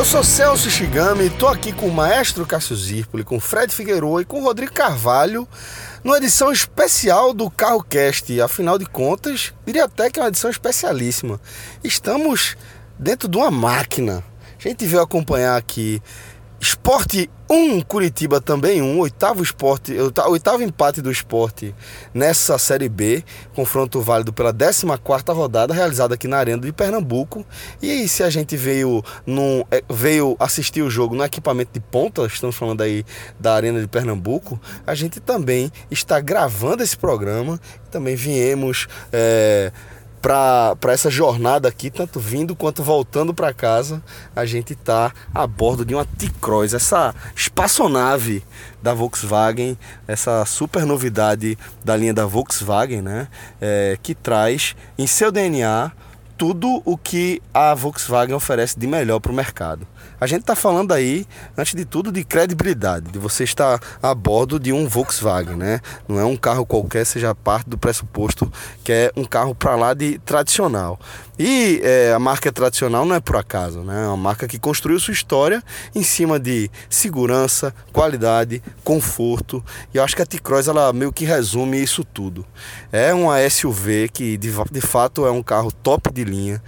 [0.00, 4.24] eu sou Celso Shigami, tô aqui com o maestro Cássio Zirpoli, com Fred Figueiredo e
[4.24, 5.46] com Rodrigo Carvalho,
[6.02, 8.40] numa edição especial do CarroCast.
[8.40, 11.38] Afinal de contas, diria até que é uma edição especialíssima.
[11.84, 12.56] Estamos
[12.98, 14.24] dentro de uma máquina.
[14.58, 16.02] A gente veio acompanhar aqui
[16.58, 19.92] Esporte 1, Curitiba também 1, oitavo esporte,
[20.28, 21.74] oitavo empate do esporte
[22.14, 23.24] nessa Série B,
[23.56, 27.44] confronto válido pela 14ª rodada, realizada aqui na Arena de Pernambuco.
[27.82, 31.80] E aí, se a gente veio, num, é, veio assistir o jogo no equipamento de
[31.80, 33.04] ponta, estamos falando aí
[33.40, 37.60] da Arena de Pernambuco, a gente também está gravando esse programa,
[37.90, 38.86] também viemos...
[39.12, 39.72] É,
[40.20, 44.02] para essa jornada aqui, tanto vindo quanto voltando para casa,
[44.36, 48.42] a gente está a bordo de uma T-Cross, essa espaçonave
[48.82, 53.28] da Volkswagen, essa super novidade da linha da Volkswagen, né?
[53.60, 55.92] É, que traz em seu DNA
[56.36, 59.86] tudo o que a Volkswagen oferece de melhor para o mercado.
[60.20, 61.26] A gente está falando aí,
[61.56, 65.80] antes de tudo, de credibilidade, de você estar a bordo de um Volkswagen, né?
[66.06, 68.52] Não é um carro qualquer, seja parte do pressuposto
[68.84, 71.00] que é um carro para lá de tradicional.
[71.42, 74.04] E é, a marca tradicional não é por acaso, né?
[74.04, 79.64] É uma marca que construiu sua história em cima de segurança, qualidade, conforto.
[79.94, 82.44] E eu acho que a T-Cross ela meio que resume isso tudo.
[82.92, 86.62] É uma SUV que de, de fato é um carro top de linha,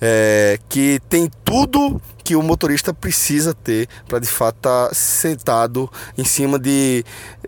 [0.00, 5.88] é, que tem tudo que o motorista precisa ter para de fato estar tá sentado
[6.18, 7.04] em cima de,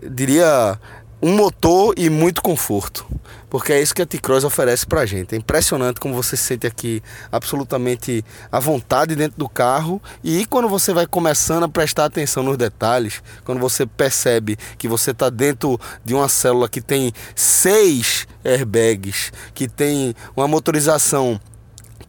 [0.09, 0.79] diria,
[1.21, 3.05] um motor e muito conforto.
[3.49, 5.33] Porque é isso que a T-Cross oferece pra gente.
[5.33, 10.01] É impressionante como você se sente aqui absolutamente à vontade dentro do carro.
[10.23, 15.11] E quando você vai começando a prestar atenção nos detalhes, quando você percebe que você
[15.11, 21.39] está dentro de uma célula que tem seis airbags, que tem uma motorização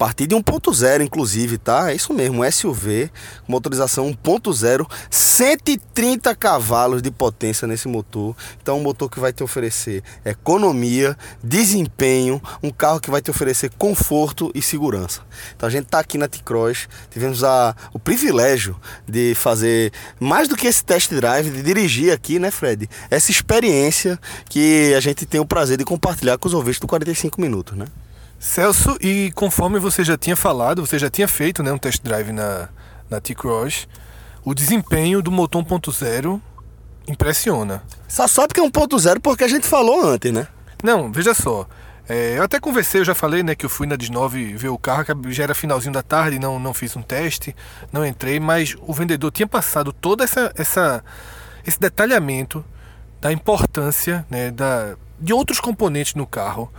[0.00, 1.92] partir de 1.0, inclusive, tá?
[1.92, 3.10] É isso mesmo, um SUV,
[3.46, 8.34] motorização 1.0, 130 cavalos de potência nesse motor.
[8.62, 13.70] Então, um motor que vai te oferecer economia, desempenho, um carro que vai te oferecer
[13.76, 15.20] conforto e segurança.
[15.54, 20.56] Então, a gente tá aqui na T-Cross, tivemos a, o privilégio de fazer mais do
[20.56, 22.88] que esse test drive, de dirigir aqui, né, Fred?
[23.10, 24.18] Essa experiência
[24.48, 27.84] que a gente tem o prazer de compartilhar com os ouvintes do 45 minutos, né?
[28.40, 32.32] Celso, e conforme você já tinha falado, você já tinha feito né, um test drive
[32.32, 32.70] na,
[33.10, 33.86] na T-Cross,
[34.42, 36.40] o desempenho do motor 1.0
[37.06, 37.82] impressiona.
[38.08, 40.48] Só sabe que é 1.0 porque a gente falou antes, né?
[40.82, 41.68] Não, veja só.
[42.08, 44.78] É, eu até conversei, eu já falei, né, que eu fui na 19 ver o
[44.78, 47.54] carro, que já era finalzinho da tarde, não, não fiz um teste,
[47.92, 51.04] não entrei, mas o vendedor tinha passado todo essa, essa,
[51.66, 52.64] esse detalhamento
[53.20, 56.72] da importância né, da, de outros componentes no carro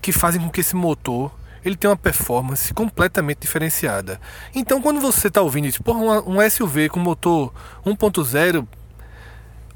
[0.00, 1.32] que fazem com que esse motor
[1.64, 4.20] ele tenha uma performance completamente diferenciada.
[4.54, 7.52] Então, quando você está ouvindo isso, porra, um SUV com motor
[7.84, 8.66] 1.0,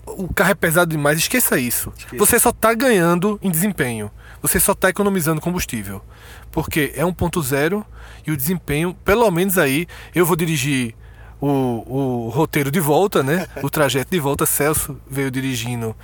[0.07, 1.93] o carro é pesado demais, esqueça isso.
[1.97, 2.17] Esqueça.
[2.17, 4.11] Você só está ganhando em desempenho.
[4.41, 6.03] Você só está economizando combustível.
[6.51, 7.85] Porque é 1.0
[8.27, 10.95] e o desempenho, pelo menos aí, eu vou dirigir
[11.41, 13.47] o, o roteiro de volta, né?
[13.63, 15.95] O trajeto de volta, Celso veio dirigindo.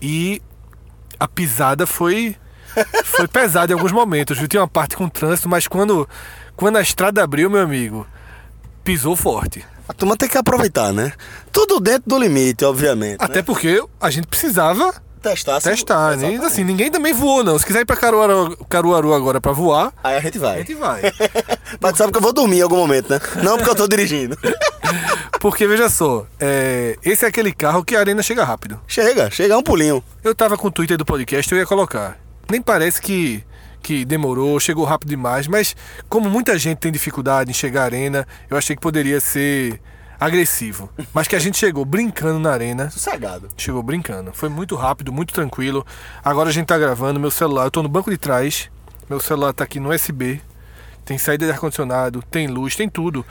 [0.00, 0.42] E
[1.18, 2.36] a pisada foi
[3.04, 4.48] foi pesado em alguns momentos, viu?
[4.48, 6.08] Tinha uma parte com trânsito, mas quando,
[6.56, 8.06] quando a estrada abriu, meu amigo,
[8.84, 9.64] pisou forte.
[9.88, 11.12] A turma tem que aproveitar, né?
[11.50, 13.16] Tudo dentro do limite, obviamente.
[13.18, 13.42] Até né?
[13.42, 15.60] porque a gente precisava testar.
[15.60, 16.36] Testar, né?
[16.44, 17.58] Assim, ninguém também voou, não.
[17.58, 19.92] Se quiser ir pra Caruaru, Caruaru agora pra voar.
[20.02, 20.54] Aí a gente vai.
[20.54, 21.02] A gente vai.
[21.80, 23.20] Mas sabe que eu vou dormir em algum momento, né?
[23.42, 24.38] Não porque eu tô dirigindo.
[25.40, 26.96] porque, veja só, é...
[27.04, 28.80] esse é aquele carro que a arena chega rápido.
[28.86, 30.02] Chega, chega um pulinho.
[30.22, 32.16] Eu tava com o Twitter do podcast, eu ia colocar
[32.50, 33.44] nem parece que,
[33.82, 35.76] que demorou, chegou rápido demais, mas
[36.08, 39.80] como muita gente tem dificuldade em chegar à arena, eu achei que poderia ser
[40.20, 40.90] agressivo.
[41.14, 42.90] Mas que a gente chegou brincando na arena.
[42.90, 43.48] Sossegado.
[43.56, 44.32] Chegou brincando.
[44.34, 45.84] Foi muito rápido, muito tranquilo.
[46.22, 48.70] Agora a gente tá gravando, meu celular, eu tô no banco de trás.
[49.08, 50.42] Meu celular tá aqui no USB.
[51.06, 53.24] Tem saída de ar-condicionado, tem luz, tem tudo.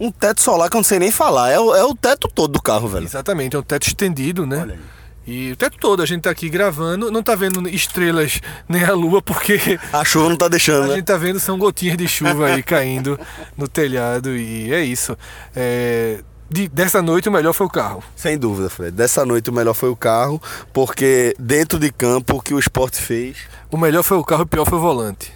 [0.00, 1.50] Um teto solar que eu não sei nem falar.
[1.50, 3.04] É o, é o teto todo do carro, velho.
[3.04, 4.60] Exatamente, é um teto estendido, né?
[4.62, 4.80] Olha aí.
[5.26, 8.92] E o tempo todo a gente tá aqui gravando, não tá vendo estrelas nem a
[8.92, 9.78] lua, porque.
[9.92, 10.84] A chuva não tá deixando.
[10.84, 10.94] A né?
[10.96, 13.18] gente tá vendo são gotinhas de chuva aí caindo
[13.56, 15.16] no telhado e é isso.
[15.54, 18.04] É, de, dessa noite o melhor foi o carro.
[18.14, 18.92] Sem dúvida, Fred.
[18.92, 20.40] Dessa noite o melhor foi o carro,
[20.72, 23.36] porque dentro de campo o que o esporte fez.
[23.68, 25.32] O melhor foi o carro e o pior foi o volante.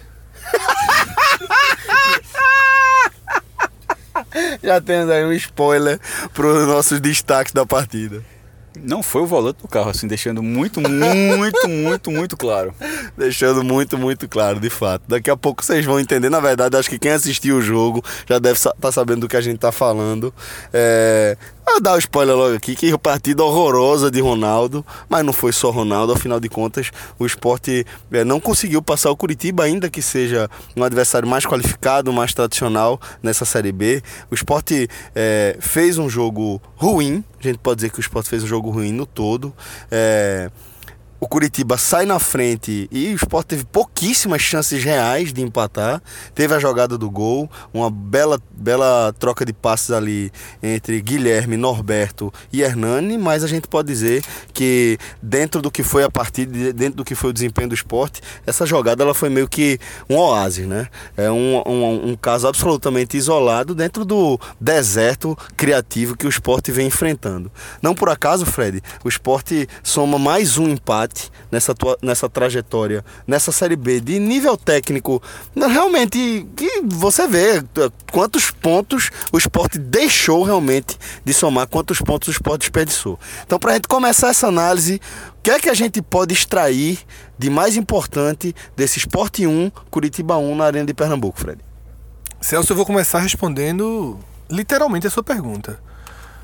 [4.63, 5.99] Já temos aí um spoiler
[6.33, 8.23] para os nossos destaques da partida.
[8.79, 12.73] Não foi o volante do carro, assim, deixando muito, muito, muito, muito claro.
[13.17, 15.03] Deixando muito, muito claro, de fato.
[15.07, 16.29] Daqui a pouco vocês vão entender.
[16.29, 19.35] Na verdade, acho que quem assistiu o jogo já deve estar tá sabendo do que
[19.35, 20.33] a gente está falando.
[20.73, 21.37] É,
[21.71, 25.53] Vou dar o um spoiler logo aqui, que partida horrorosa de Ronaldo, mas não foi
[25.53, 30.01] só Ronaldo, afinal de contas, o esporte é, não conseguiu passar o Curitiba, ainda que
[30.01, 34.03] seja um adversário mais qualificado, mais tradicional nessa Série B.
[34.29, 38.43] O esporte é, fez um jogo ruim, a gente pode dizer que o esporte fez
[38.43, 39.53] um jogo ruim no todo.
[39.89, 40.51] É,
[41.23, 46.01] o Curitiba sai na frente e o Sport teve pouquíssimas chances reais de empatar.
[46.33, 50.31] Teve a jogada do gol, uma bela, bela troca de passes ali
[50.63, 56.03] entre Guilherme, Norberto e Hernani, mas a gente pode dizer que dentro do que foi
[56.03, 59.47] a partida, dentro do que foi o desempenho do esporte, essa jogada ela foi meio
[59.47, 59.77] que
[60.09, 60.87] um oásis, né?
[61.15, 66.87] É um, um, um caso absolutamente isolado dentro do deserto criativo que o esporte vem
[66.87, 67.51] enfrentando.
[67.79, 71.10] Não por acaso, Fred, o esporte soma mais um empate
[71.51, 75.21] nessa, tua, nessa trajetória, nessa Série B, de nível técnico,
[75.55, 77.63] realmente, que você vê é,
[78.11, 83.19] quantos pontos o esporte deixou realmente de somar, quantos pontos o esporte desperdiçou.
[83.45, 85.01] Então, para a gente começar essa análise,
[85.39, 86.99] o que é que a gente pode extrair
[87.37, 91.59] de mais importante desse Esporte 1, Curitiba 1 na Arena de Pernambuco, Fred?
[92.39, 94.19] Celso, eu vou começar respondendo
[94.49, 95.79] literalmente a sua pergunta.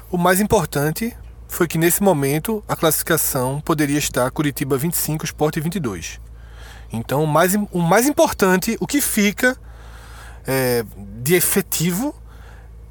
[0.09, 1.15] O mais importante
[1.47, 6.19] foi que nesse momento a classificação poderia estar Curitiba 25, Sport 22.
[6.91, 9.57] Então o mais, o mais importante, o que fica
[10.45, 10.83] é,
[11.21, 12.15] de efetivo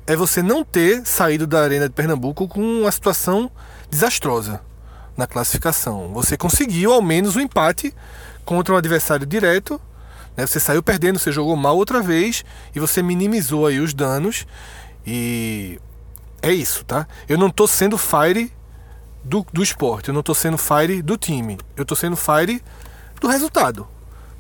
[0.07, 3.51] é você não ter saído da Arena de Pernambuco com uma situação
[3.91, 4.61] desastrosa
[5.17, 6.13] na classificação.
[6.13, 7.93] Você conseguiu ao menos um empate
[8.45, 9.81] contra um adversário direto.
[10.37, 10.47] Né?
[10.47, 12.45] Você saiu perdendo, você jogou mal outra vez
[12.75, 14.47] e você minimizou aí os danos.
[15.05, 15.81] E
[16.47, 17.07] é isso, tá?
[17.29, 18.53] Eu não tô sendo fire
[19.25, 21.59] do, do esporte, eu não tô sendo fire do time.
[21.77, 22.63] Eu tô sendo fire
[23.21, 23.87] do resultado.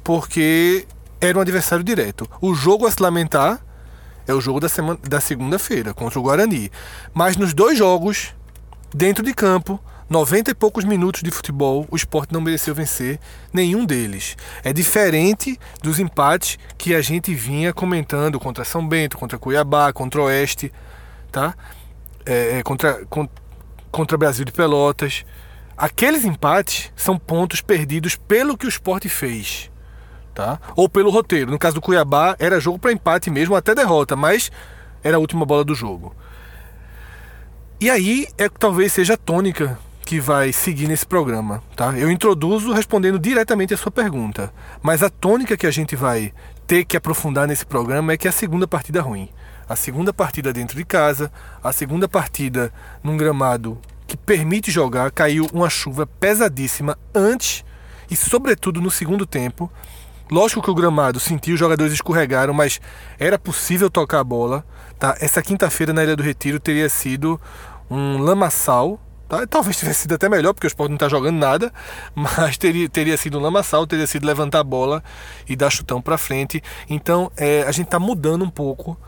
[0.05, 0.87] Porque
[1.20, 2.29] era um adversário direto.
[2.41, 3.61] O jogo a se lamentar
[4.26, 6.70] é o jogo da, semana, da segunda-feira contra o Guarani.
[7.12, 8.35] Mas nos dois jogos,
[8.94, 13.19] dentro de campo, 90 e poucos minutos de futebol, o esporte não mereceu vencer
[13.52, 14.37] nenhum deles.
[14.62, 20.23] É diferente dos empates que a gente vinha comentando contra São Bento, contra Cuiabá, contra
[20.23, 20.73] Oeste,
[21.32, 21.55] tá?
[22.26, 23.00] É, é contra,
[23.90, 25.25] contra Brasil de Pelotas.
[25.76, 29.70] Aqueles empates são pontos perdidos pelo que o esporte fez.
[30.34, 30.61] Tá?
[30.75, 31.50] Ou pelo roteiro.
[31.50, 34.50] No caso do Cuiabá, era jogo para empate mesmo, até derrota, mas
[35.02, 36.14] era a última bola do jogo.
[37.81, 41.99] E aí é que talvez seja a tônica que vai seguir nesse programa, tá?
[41.99, 44.52] Eu introduzo respondendo diretamente a sua pergunta,
[44.82, 46.32] mas a tônica que a gente vai
[46.67, 49.28] ter que aprofundar nesse programa é que é a segunda partida ruim
[49.68, 51.30] a segunda partida dentro de casa,
[51.62, 52.72] a segunda partida
[53.02, 57.64] num gramado que permite jogar, caiu uma chuva pesadíssima antes
[58.10, 59.70] e sobretudo no segundo tempo.
[60.30, 62.80] Lógico que o gramado sentiu, os jogadores escorregaram, mas
[63.18, 64.64] era possível tocar a bola.
[64.98, 65.16] Tá?
[65.20, 67.40] Essa quinta-feira na Ilha do Retiro teria sido
[67.88, 69.00] um lamaçal.
[69.28, 69.46] Tá?
[69.46, 71.72] Talvez tivesse sido até melhor, porque o Sport não está jogando nada,
[72.14, 75.02] mas teria, teria sido um lamaçal, teria sido levantar a bola
[75.48, 76.60] e dar chutão para frente.
[76.90, 78.98] Então é, a gente está mudando um pouco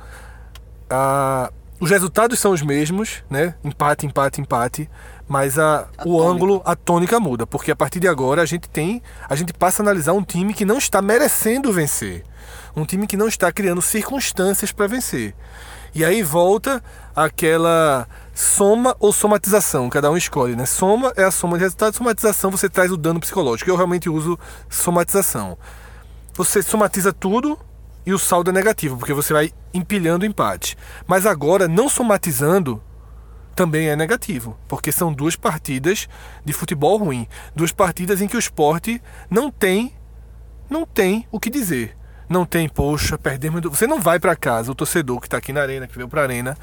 [0.90, 3.54] a, os resultados são os mesmos, né?
[3.62, 4.90] Empate, empate, empate,
[5.28, 6.30] mas a, a o tônica.
[6.30, 9.82] ângulo, a tônica muda, porque a partir de agora a gente tem, a gente passa
[9.82, 12.24] a analisar um time que não está merecendo vencer,
[12.74, 15.34] um time que não está criando circunstâncias para vencer.
[15.94, 16.82] E aí volta
[17.14, 20.66] aquela soma ou somatização, cada um escolhe, né?
[20.66, 23.70] Soma é a soma de resultados, somatização você traz o dano psicológico.
[23.70, 25.56] Eu realmente uso somatização.
[26.34, 27.58] Você somatiza tudo
[28.08, 30.78] e o saldo é negativo, porque você vai empilhando empate.
[31.06, 32.82] Mas agora, não somatizando,
[33.54, 36.08] também é negativo, porque são duas partidas
[36.42, 39.92] de futebol ruim, duas partidas em que o esporte não tem
[40.70, 41.98] não tem o que dizer.
[42.30, 43.60] Não tem, poxa, perdemos.
[43.64, 46.22] Você não vai para casa, o torcedor que está aqui na arena, que veio para
[46.22, 46.56] a arena,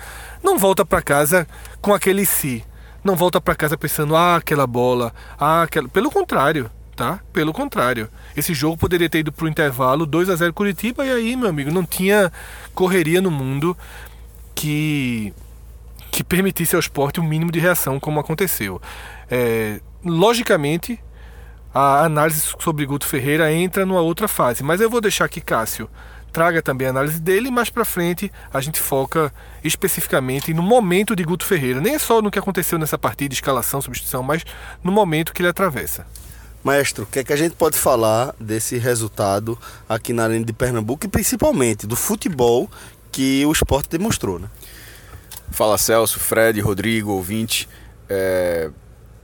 [0.44, 1.48] não volta para casa
[1.80, 2.66] com aquele si.
[3.04, 5.88] Não volta para casa pensando, ah, aquela bola, ah, aquela.
[5.88, 7.20] Pelo contrário, tá?
[7.34, 8.10] Pelo contrário.
[8.36, 11.50] Esse jogo poderia ter ido para o intervalo 2 a 0 Curitiba e aí, meu
[11.50, 12.32] amigo, não tinha
[12.74, 13.78] correria no mundo
[14.54, 15.34] que
[16.12, 18.82] que permitisse ao esporte o um mínimo de reação como aconteceu.
[19.30, 20.98] É, logicamente,
[21.74, 25.90] a análise sobre Guto Ferreira entra numa outra fase, mas eu vou deixar que Cássio
[26.32, 31.16] traga também a análise dele e mais para frente a gente foca especificamente no momento
[31.16, 34.46] de Guto Ferreira, nem só no que aconteceu nessa partida, escalação, substituição, mas
[34.82, 36.08] no momento que ele atravessa.
[36.66, 39.56] Maestro, o que, é que a gente pode falar desse resultado
[39.88, 42.68] aqui na Arena de Pernambuco e principalmente do futebol
[43.12, 44.50] que o esporte demonstrou, né?
[45.52, 47.70] Fala Celso, Fred, Rodrigo, ouvinte.
[48.10, 48.72] É...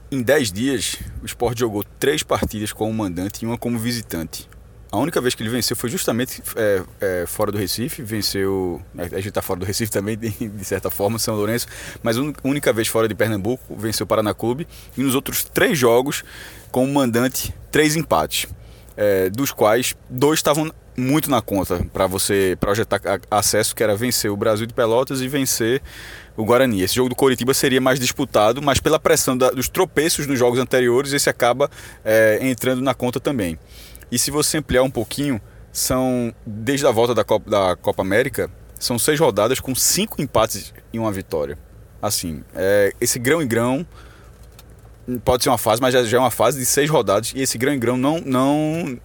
[0.08, 4.48] Em 10 dias, o Sport jogou três partidas como mandante e uma como visitante.
[4.92, 8.02] A única vez que ele venceu foi justamente é, é, fora do Recife.
[8.02, 8.78] Venceu.
[8.94, 11.66] A gente está fora do Recife também, de, certa forma, São Lourenço.
[12.02, 14.68] Mas a única vez fora de Pernambuco, venceu o Paraná Clube.
[14.94, 16.22] E nos outros três jogos,
[16.70, 18.46] como mandante, três empates.
[18.94, 24.30] É, dos quais dois estavam muito na conta para você projetar acesso, que era vencer
[24.30, 25.80] o Brasil de Pelotas e vencer
[26.36, 26.82] o Guarani.
[26.82, 30.58] Esse jogo do Coritiba seria mais disputado, mas pela pressão da, dos tropeços nos jogos
[30.58, 31.70] anteriores, esse acaba
[32.04, 33.58] é, entrando na conta também.
[34.12, 35.40] E se você ampliar um pouquinho,
[35.72, 40.74] são desde a volta da Copa, da Copa América, são seis rodadas com cinco empates
[40.92, 41.58] e uma vitória.
[42.00, 43.86] Assim, é, esse grão em grão
[45.24, 47.56] pode ser uma fase, mas já, já é uma fase de seis rodadas e esse
[47.56, 48.20] grão em grão não.
[48.20, 49.00] não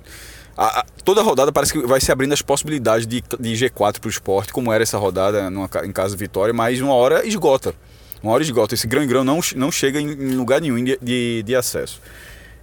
[0.57, 4.07] a, a, toda rodada parece que vai se abrindo as possibilidades de, de G4 para
[4.07, 7.73] o esporte, como era essa rodada numa, em casa de vitória, mas uma hora esgota.
[8.21, 8.73] Uma hora esgota.
[8.73, 12.01] Esse grão em grão não, não chega em, lugar nenhum de, de, de acesso.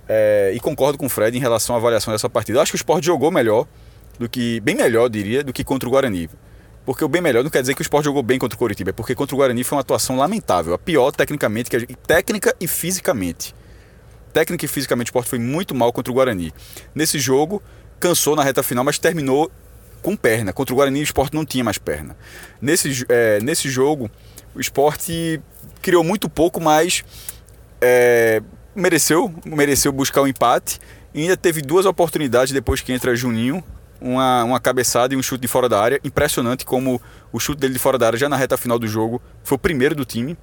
[0.09, 2.59] É, e concordo com o Fred em relação à avaliação dessa partida.
[2.59, 3.67] Eu acho que o Sport jogou melhor
[4.19, 4.61] do que.
[4.61, 6.29] bem melhor, diria, do que contra o Guarani.
[6.85, 8.91] Porque o bem melhor não quer dizer que o Sport jogou bem contra o Coritiba,
[8.91, 10.75] é porque contra o Guarani foi uma atuação lamentável.
[10.75, 13.55] A pior tecnicamente, que técnica e fisicamente.
[14.33, 16.53] Técnica e fisicamente o Sport foi muito mal contra o Guarani.
[16.95, 17.63] Nesse jogo,
[17.99, 19.51] cansou na reta final, mas terminou
[20.03, 20.53] com perna.
[20.53, 22.15] Contra o Guarani o Sport não tinha mais perna.
[22.61, 24.11] Nesse, é, nesse jogo,
[24.55, 25.09] o Sport
[25.81, 27.03] criou muito pouco, mas
[27.81, 28.43] é,
[28.75, 30.81] mereceu, mereceu buscar o um empate.
[31.13, 33.63] E ainda teve duas oportunidades depois que entra Juninho,
[34.01, 36.01] uma, uma cabeçada e um chute de fora da área.
[36.03, 37.01] Impressionante como
[37.33, 39.59] o chute dele de fora da área, já na reta final do jogo, foi o
[39.59, 40.37] primeiro do time.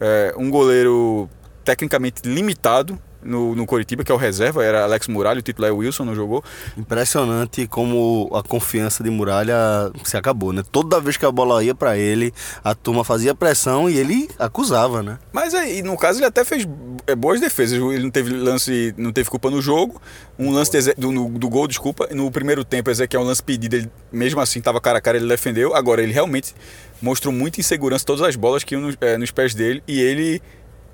[0.00, 1.28] É, um goleiro
[1.64, 5.72] tecnicamente limitado, no, no Coritiba, que é o reserva, era Alex Muralha, o titular é
[5.72, 6.42] Wilson, não jogou.
[6.76, 9.56] Impressionante como a confiança de Muralha
[10.04, 10.62] se acabou, né?
[10.70, 12.32] Toda vez que a bola ia para ele,
[12.64, 15.18] a turma fazia pressão e ele acusava, né?
[15.32, 16.66] Mas aí, no caso, ele até fez
[17.06, 17.78] é, boas defesas.
[17.78, 20.00] Ele não teve lance, não teve culpa no jogo.
[20.38, 22.08] Um lance do, do, do gol, desculpa.
[22.12, 25.28] No primeiro tempo, Ezequiel, um lance pedido, ele, mesmo assim, estava cara a cara, ele
[25.28, 25.74] defendeu.
[25.74, 26.54] Agora, ele realmente
[27.00, 30.42] mostrou muita insegurança, todas as bolas que iam no, é, nos pés dele e ele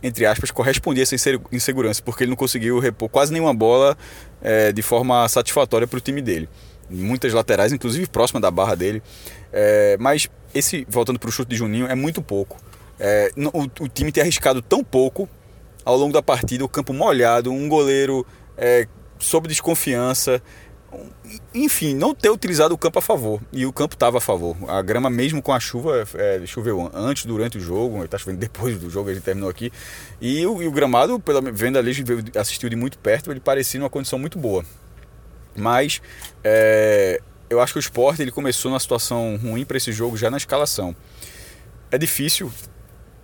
[0.06, 1.16] entre aspas, correspondia a essa
[1.52, 3.96] insegurança, porque ele não conseguiu repor quase nenhuma bola
[4.40, 6.48] é, de forma satisfatória para o time dele.
[6.88, 9.02] Muitas laterais, inclusive próxima da barra dele.
[9.52, 12.56] É, mas esse, voltando para o chute de Juninho, é muito pouco.
[12.98, 15.28] É, o, o, time ter arriscado tão pouco
[15.84, 18.24] ao longo da partida, o campo molhado, um goleiro
[18.56, 18.86] é,
[19.18, 20.42] sob desconfiança,
[21.54, 23.40] enfim, não ter utilizado o campo a favor.
[23.52, 24.56] E o campo estava a favor.
[24.68, 28.78] A grama, mesmo com a chuva, é, choveu antes, durante o jogo, está chovendo depois
[28.78, 29.72] do jogo, a gente terminou aqui.
[30.20, 33.40] E o, e o gramado, pela venda ali, a gente assistiu de muito perto, ele
[33.40, 34.64] parecia uma condição muito boa.
[35.56, 36.02] Mas
[36.44, 40.30] é, eu acho que o esporte ele começou numa situação ruim para esse jogo já
[40.30, 40.94] na escalação.
[41.90, 42.52] É difícil,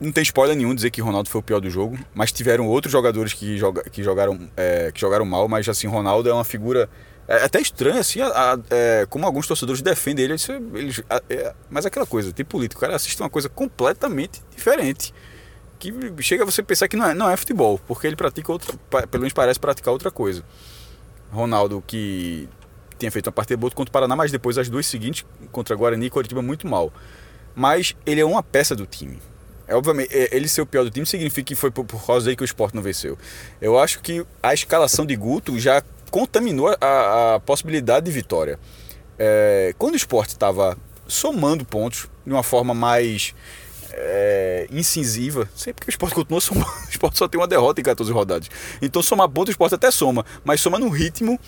[0.03, 2.91] não tem spoiler nenhum dizer que Ronaldo foi o pior do jogo, mas tiveram outros
[2.91, 6.89] jogadores que, joga, que, jogaram, é, que jogaram mal, mas assim, Ronaldo é uma figura
[7.33, 10.35] é até estranho, assim, a, a, é, como alguns torcedores defendem ele.
[10.75, 14.43] Eles, a, é, mas é aquela coisa, tem político, o cara assiste uma coisa completamente
[14.55, 15.15] diferente.
[15.79, 18.77] Que chega a você pensar que não é, não é futebol, porque ele pratica outra.
[19.07, 20.45] Pelo menos parece praticar outra coisa.
[21.33, 22.49] Ronaldo, que
[22.99, 26.07] tinha feito uma partida boa contra o Paraná, mas depois as duas seguintes, contra Guarani
[26.07, 26.93] e Coritiba, muito mal.
[27.55, 29.19] Mas ele é uma peça do time.
[29.67, 32.27] É, obviamente, é, ele ser o pior do time significa que foi por, por causa
[32.27, 33.17] dele que o esporte não venceu.
[33.59, 38.61] Eu acho que a escalação de Guto já contaminou a, a possibilidade de vitória.
[39.19, 40.77] É, quando o esporte estava
[41.09, 43.35] somando pontos de uma forma mais
[43.91, 47.85] é, incisiva, sempre que o esporte continua somando, o esporte só tem uma derrota em
[47.85, 48.49] 14 rodadas.
[48.83, 51.41] Então somar pontos o esporte até soma, mas soma no ritmo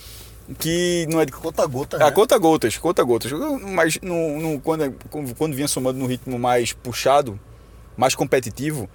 [0.59, 2.11] que não é de conta gota, né?
[2.11, 3.33] conta gotas, conta gotas.
[3.33, 4.95] Mas no, no, quando,
[5.37, 7.39] quando vinha somando no ritmo mais puxado,
[7.99, 8.89] mais competitivo,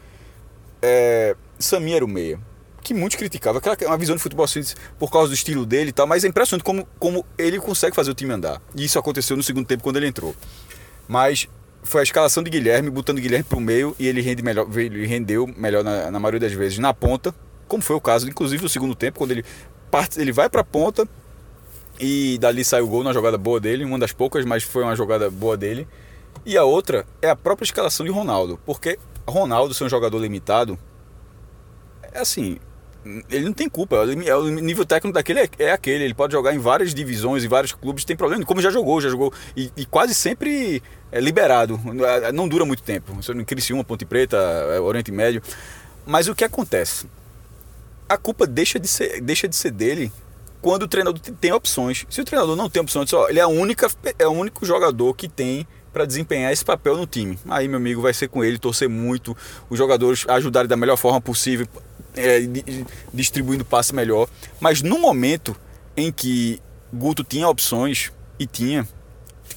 [0.82, 2.40] é, Samir era o meia
[2.90, 3.60] que muitos criticavam.
[3.60, 4.62] Aquela uma visão de futebol assim,
[4.98, 8.10] por causa do estilo dele e tal, mas é impressionante como, como ele consegue fazer
[8.10, 8.60] o time andar.
[8.76, 10.36] E isso aconteceu no segundo tempo quando ele entrou.
[11.08, 11.48] Mas
[11.84, 15.06] foi a escalação de Guilherme, botando Guilherme para o meio e ele, rende melhor, ele
[15.06, 17.34] rendeu melhor na, na, maioria das vezes na ponta,
[17.68, 19.46] como foi o caso, inclusive no segundo tempo, quando ele,
[19.92, 21.08] parte, ele vai para a ponta
[22.00, 24.96] e dali sai o gol na jogada boa dele, uma das poucas, mas foi uma
[24.96, 25.88] jogada boa dele.
[26.44, 30.78] E a outra é a própria escalação de Ronaldo, porque Ronaldo ser um jogador limitado,
[32.12, 32.58] é assim,
[33.06, 33.96] ele não tem culpa.
[34.26, 36.04] É o nível técnico daquele é, é, aquele.
[36.04, 38.44] Ele pode jogar em várias divisões, em vários clubes, tem problema.
[38.46, 39.34] Como já jogou, já jogou.
[39.56, 41.80] E, e quase sempre é liberado.
[42.34, 43.18] Não dura muito tempo.
[43.34, 45.42] Em Criciúma, Ponte Preta, é, Oriente Médio.
[46.06, 47.08] Mas o que acontece?
[48.08, 50.12] A culpa deixa de ser, deixa de ser dele
[50.62, 52.06] quando o treinador tem opções.
[52.10, 55.28] Se o treinador não tem opções, ele é, a única, é o único jogador que
[55.28, 57.38] tem para desempenhar esse papel no time.
[57.50, 59.36] Aí, meu amigo, vai ser com ele, torcer muito,
[59.70, 61.68] os jogadores ajudarem da melhor forma possível
[62.16, 64.28] é, di- distribuindo passe melhor.
[64.60, 65.56] Mas no momento
[65.98, 66.62] em que
[66.94, 68.88] Guto tinha opções, e tinha,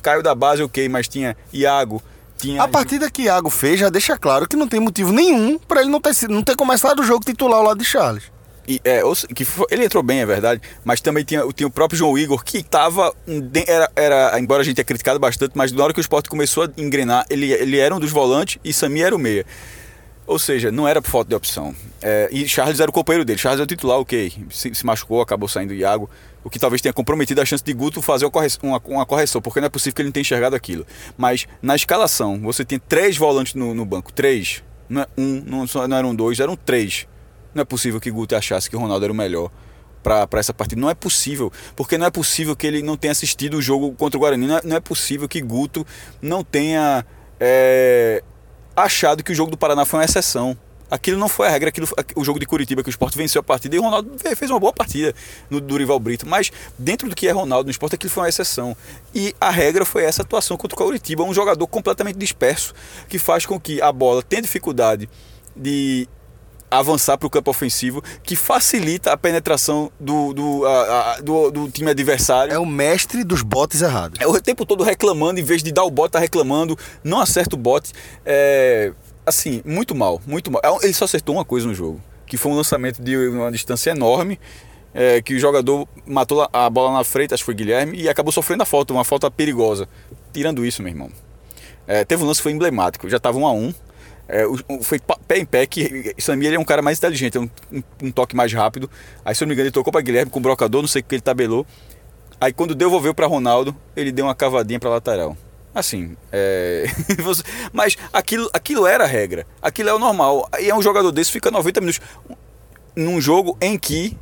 [0.03, 2.03] caiu da base, ok, mas tinha Iago,
[2.37, 2.63] tinha.
[2.63, 5.91] A partida que Iago fez já deixa claro que não tem motivo nenhum pra ele
[5.91, 8.25] não ter, não ter começado o jogo titular ao lado de Charles.
[8.67, 9.03] E, é,
[9.35, 12.45] que foi- ele entrou bem, é verdade, mas também tinha, tinha o próprio João Igor,
[12.45, 13.13] que estava.
[13.67, 16.65] Era, era, embora a gente tenha criticado bastante, mas na hora que o esporte começou
[16.65, 19.45] a engrenar, ele, ele era um dos volantes e Sami era o meia.
[20.25, 21.75] Ou seja, não era por falta de opção.
[22.01, 23.39] É, e Charles era o companheiro dele.
[23.39, 24.33] Charles é o titular, ok.
[24.51, 26.09] Se, se machucou, acabou saindo Iago.
[26.45, 29.43] O que talvez tenha comprometido a chance de Guto fazer uma correção, uma, uma correção,
[29.43, 30.87] porque não é possível que ele não tenha enxergado aquilo.
[31.19, 34.13] Mas na escalação, você tinha três volantes no, no banco.
[34.13, 34.63] Três.
[34.89, 37.07] Não é um, não, não eram dois, eram três.
[37.55, 39.51] Não é possível que Guto achasse que o Ronaldo era o melhor
[40.03, 40.81] para essa partida.
[40.81, 41.53] Não é possível.
[41.77, 44.47] Porque não é possível que ele não tenha assistido o jogo contra o Guarani.
[44.47, 45.87] Não é, não é possível que Guto
[46.21, 47.07] não tenha
[47.39, 48.23] é,
[48.75, 50.57] achado que o jogo do Paraná foi uma exceção.
[50.91, 53.43] Aquilo não foi a regra, aquilo, o jogo de Curitiba que o Sport venceu a
[53.43, 55.15] partida e o Ronaldo fe- fez uma boa partida
[55.49, 56.29] no Durival Brito.
[56.29, 58.77] Mas dentro do que é Ronaldo no Sport, aquilo foi uma exceção.
[59.15, 62.75] E a regra foi essa atuação contra o Curitiba, um jogador completamente disperso,
[63.09, 65.09] que faz com que a bola tenha dificuldade
[65.57, 66.07] de
[66.79, 71.69] avançar para o campo ofensivo, que facilita a penetração do, do, a- a- do, do
[71.71, 72.53] time adversário.
[72.53, 74.19] É o mestre dos botes errados.
[74.21, 77.55] É o tempo todo reclamando, em vez de dar o bote, tá reclamando, não acerta
[77.55, 77.93] o bote.
[78.25, 78.93] É,
[79.27, 80.61] assim, muito mal, muito mal.
[80.65, 83.91] É, Ele só acertou uma coisa no jogo, que foi um lançamento de uma distância
[83.91, 84.39] enorme,
[84.95, 88.33] é, que o jogador matou a bola na frente, acho que foi Guilherme, e acabou
[88.33, 89.89] sofrendo a falta, uma falta perigosa.
[90.33, 91.11] Tirando isso, meu irmão.
[91.87, 93.73] É, teve um lance que foi emblemático, já estava um a um.
[94.29, 94.45] É,
[94.83, 97.83] foi pé em pé que Samir ele é um cara mais inteligente, é um, um-
[98.05, 98.89] um toque mais rápido.
[99.25, 101.01] Aí, se eu não me engano, ele tocou para Guilherme com o brocador, não sei
[101.01, 101.67] o que ele tabelou.
[102.41, 105.37] Aí quando devolveu para Ronaldo, ele deu uma cavadinha para lateral.
[105.75, 106.85] Assim, é...
[107.73, 110.49] mas aquilo, aquilo era a regra, aquilo é o normal.
[110.53, 112.01] Aí é um jogador desse fica 90 minutos
[112.97, 114.17] num jogo em que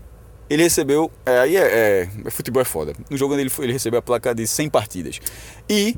[0.49, 2.93] ele recebeu, é, aí é, é- futebol é foda.
[3.09, 5.21] No jogo ele, ele recebeu a placa de 100 partidas.
[5.69, 5.97] E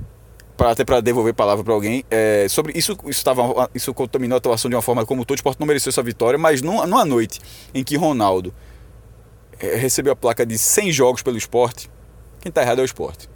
[0.57, 3.25] pra, até para devolver palavra para alguém, é, sobre isso isso,
[3.75, 6.63] isso contaminou a atuação de uma forma como todo esporte não mereceu essa vitória, mas
[6.63, 7.41] numa, numa noite
[7.75, 8.53] em que Ronaldo
[9.59, 11.91] é, recebeu a placa de 100 jogos pelo esporte,
[12.41, 13.29] quem tá errado é o esporte.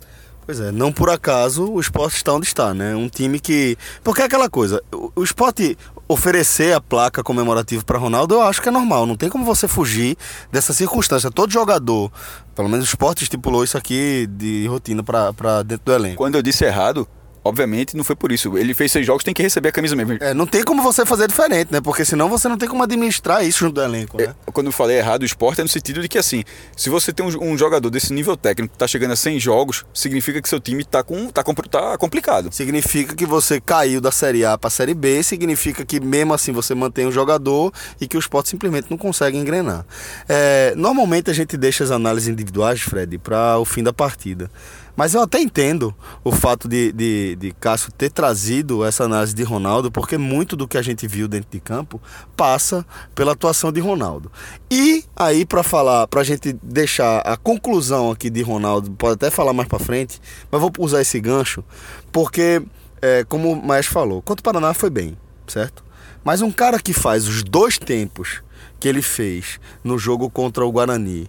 [0.45, 2.95] Pois é, não por acaso o esporte está onde está, né?
[2.95, 3.77] Um time que.
[4.05, 5.77] Porque é aquela coisa, o, o esporte
[6.09, 9.07] oferecer a placa comemorativa para Ronaldo, eu acho que é normal.
[9.07, 10.17] Não tem como você fugir
[10.51, 11.31] dessa circunstância.
[11.31, 12.11] Todo jogador,
[12.55, 16.17] pelo menos o esporte estipulou isso aqui de rotina para dentro do elenco.
[16.17, 17.09] Quando eu disse errado,
[17.47, 18.57] obviamente não foi por isso.
[18.57, 20.17] Ele fez seis jogos, tem que receber a camisa mesmo.
[20.21, 21.81] É, não tem como você fazer diferente, né?
[21.81, 24.35] Porque senão você não tem como administrar isso junto do elenco, né?
[24.47, 26.45] É, Quando eu falei errado, o esporte é no sentido de que, assim,
[26.77, 29.85] se você tem um, um jogador desse nível técnico que tá chegando a 100 jogos,
[29.93, 32.53] significa que seu time tá, com, tá, tá complicado.
[32.53, 36.53] Significa que você caiu da Série A para a Série B, significa que mesmo assim
[36.53, 39.85] você mantém o jogador e que o esporte simplesmente não consegue engrenar.
[40.29, 44.51] É, normalmente a gente deixa as análises individuais, Fred, para o fim da partida.
[44.97, 49.43] Mas eu até entendo o fato de, de, de Cássio ter trazido essa análise de
[49.43, 52.01] Ronaldo, porque muito do que a gente viu dentro de campo
[52.35, 54.33] passa pela atuação de Ronaldo.
[54.71, 59.31] E aí, para falar, para a gente deixar a conclusão aqui de Ronaldo, pode até
[59.31, 60.19] falar mais para frente,
[60.51, 61.63] mas vou usar esse gancho,
[62.11, 62.63] porque,
[63.03, 65.85] é, como o Maestro falou, contra o Paraná foi bem, certo?
[66.25, 68.43] Mas um cara que faz os dois tempos
[68.81, 71.29] que ele fez no jogo contra o Guarani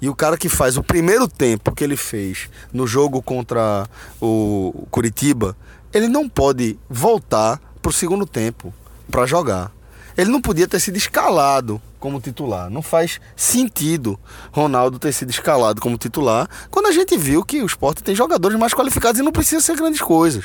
[0.00, 3.88] e o cara que faz o primeiro tempo que ele fez no jogo contra
[4.20, 5.56] o Curitiba,
[5.92, 8.72] ele não pode voltar pro segundo tempo
[9.10, 9.72] para jogar.
[10.16, 12.70] Ele não podia ter sido escalado como titular.
[12.70, 14.18] Não faz sentido
[14.52, 18.58] Ronaldo ter sido escalado como titular quando a gente viu que o esporte tem jogadores
[18.58, 20.44] mais qualificados e não precisa ser grandes coisas.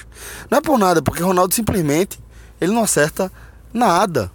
[0.50, 2.20] Não é por nada, porque Ronaldo simplesmente
[2.60, 3.32] ele não acerta
[3.74, 4.32] nada.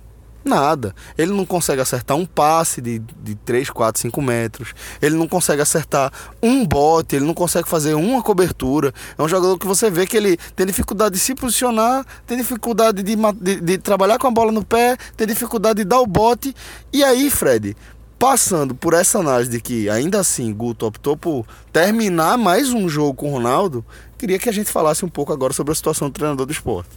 [0.48, 0.94] Nada.
[1.16, 4.74] Ele não consegue acertar um passe de, de 3, 4, 5 metros.
[5.00, 6.11] Ele não consegue acertar
[6.42, 7.16] um bote.
[7.16, 8.92] Ele não consegue fazer uma cobertura.
[9.16, 13.02] É um jogador que você vê que ele tem dificuldade de se posicionar, tem dificuldade
[13.02, 16.54] de, de, de trabalhar com a bola no pé, tem dificuldade de dar o bote.
[16.92, 17.76] E aí, Fred,
[18.18, 23.14] passando por essa análise de que ainda assim Guto optou por terminar mais um jogo
[23.14, 23.84] com o Ronaldo,
[24.16, 26.90] queria que a gente falasse um pouco agora sobre a situação do treinador do esporte.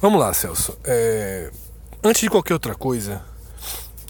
[0.00, 0.76] Vamos lá, Celso.
[0.84, 1.50] É,
[2.06, 3.22] Antes de qualquer outra coisa,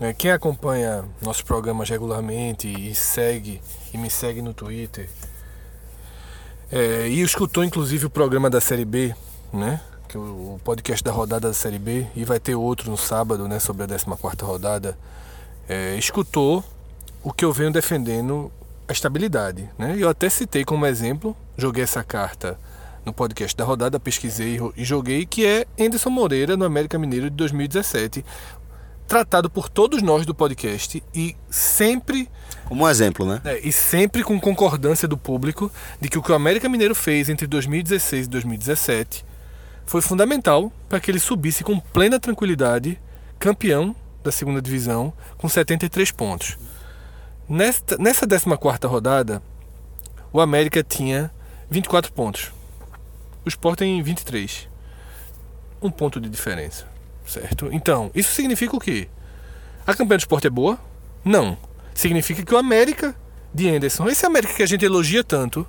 [0.00, 3.60] é, quem acompanha nossos programas regularmente e segue
[3.92, 5.08] e me segue no Twitter
[6.72, 9.14] é, e escutou inclusive o programa da Série B,
[9.52, 9.80] né?
[10.08, 13.46] Que é o podcast da rodada da Série B e vai ter outro no sábado,
[13.46, 13.60] né?
[13.60, 14.98] Sobre a 14 rodada.
[15.68, 16.64] É, escutou
[17.22, 18.50] o que eu venho defendendo
[18.88, 19.94] a estabilidade, né?
[19.96, 22.58] Eu até citei como exemplo, joguei essa carta
[23.04, 27.36] no podcast da rodada, pesquisei e joguei, que é Anderson Moreira no América Mineiro de
[27.36, 28.24] 2017.
[29.06, 32.28] tratado por todos nós do podcast e sempre
[32.64, 33.40] Como um exemplo, né?
[33.44, 37.28] é, e sempre com concordância do público de que o que o América Mineiro fez
[37.28, 39.24] entre 2016 e 2017
[39.84, 42.98] foi fundamental para que ele subisse com plena tranquilidade,
[43.38, 46.56] campeão da segunda divisão, com 73 pontos.
[47.46, 49.42] Nesta, nessa 14 rodada,
[50.32, 51.30] o América tinha
[51.70, 52.50] 24 pontos.
[53.44, 54.68] O Sport tem 23.
[55.82, 56.86] Um ponto de diferença,
[57.26, 57.68] certo?
[57.72, 59.08] Então, isso significa o quê?
[59.86, 60.78] A campanha do Sport é boa?
[61.24, 61.58] Não.
[61.94, 63.14] Significa que o América
[63.52, 65.66] de Anderson, esse América que a gente elogia tanto,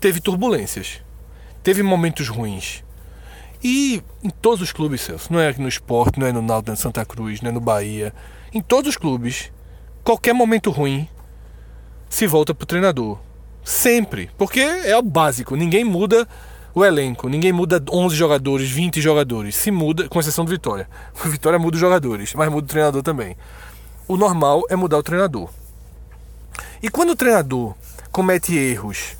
[0.00, 1.00] teve turbulências.
[1.62, 2.82] Teve momentos ruins.
[3.62, 6.72] E em todos os clubes, Celso, não é no esporte, não é no Náutico, não
[6.72, 8.12] é no Santa Cruz, não é no Bahia.
[8.52, 9.52] Em todos os clubes,
[10.02, 11.08] qualquer momento ruim
[12.08, 13.18] se volta pro treinador.
[13.62, 14.30] Sempre.
[14.36, 15.54] Porque é o básico.
[15.54, 16.26] Ninguém muda
[16.74, 17.28] o elenco.
[17.28, 19.56] Ninguém muda 11 jogadores, 20 jogadores.
[19.56, 20.88] Se muda, com exceção do Vitória.
[21.24, 23.36] O Vitória muda os jogadores, mas muda o treinador também.
[24.08, 25.50] O normal é mudar o treinador.
[26.82, 27.74] E quando o treinador
[28.10, 29.16] comete erros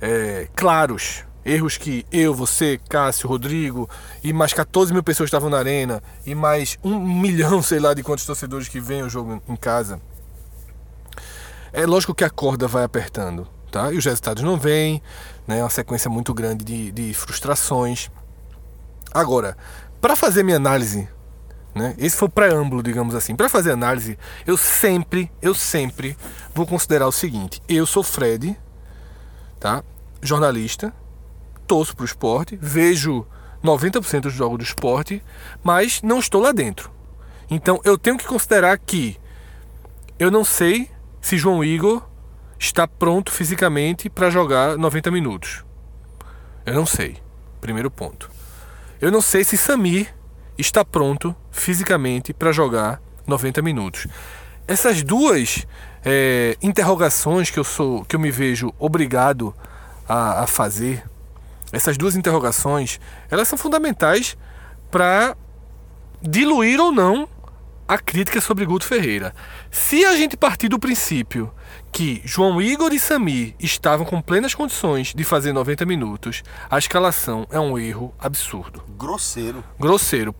[0.00, 3.88] é, claros, erros que eu, você, Cássio, Rodrigo
[4.22, 8.02] e mais 14 mil pessoas estavam na arena e mais um milhão, sei lá, de
[8.02, 10.00] quantos torcedores que veem o jogo em casa,
[11.72, 13.90] é lógico que a corda vai apertando, tá?
[13.90, 15.02] E os resultados não vêm,
[15.48, 15.58] né?
[15.58, 18.10] É uma sequência muito grande de, de frustrações.
[19.12, 19.56] Agora,
[20.00, 21.08] para fazer minha análise,
[21.74, 21.94] né?
[21.98, 23.34] Esse foi o preâmbulo, digamos assim.
[23.34, 26.16] Para fazer análise, eu sempre, eu sempre
[26.54, 28.56] vou considerar o seguinte: eu sou Fred,
[29.58, 29.82] tá?
[30.20, 30.92] Jornalista,
[31.66, 33.26] torço pro esporte, vejo
[33.64, 35.22] 90% dos jogos do esporte,
[35.64, 36.90] mas não estou lá dentro.
[37.50, 39.18] Então eu tenho que considerar que
[40.18, 40.90] eu não sei
[41.22, 42.06] se João Igor
[42.62, 45.64] está pronto fisicamente para jogar 90 minutos.
[46.64, 47.16] Eu não sei.
[47.60, 48.30] Primeiro ponto.
[49.00, 50.14] Eu não sei se Samir
[50.56, 54.06] está pronto fisicamente para jogar 90 minutos.
[54.66, 55.66] Essas duas
[56.04, 59.52] é, interrogações que eu sou, que eu me vejo obrigado
[60.08, 61.04] a, a fazer,
[61.72, 64.36] essas duas interrogações, elas são fundamentais
[64.88, 65.36] para
[66.22, 67.28] diluir ou não
[67.86, 69.34] a crítica sobre Guto Ferreira.
[69.70, 71.52] Se a gente partir do princípio
[71.90, 77.46] que João Igor e Samir estavam com plenas condições de fazer 90 minutos, a escalação
[77.50, 78.82] é um erro absurdo.
[78.96, 79.62] Grosseiro.
[79.78, 80.34] Grosseiro.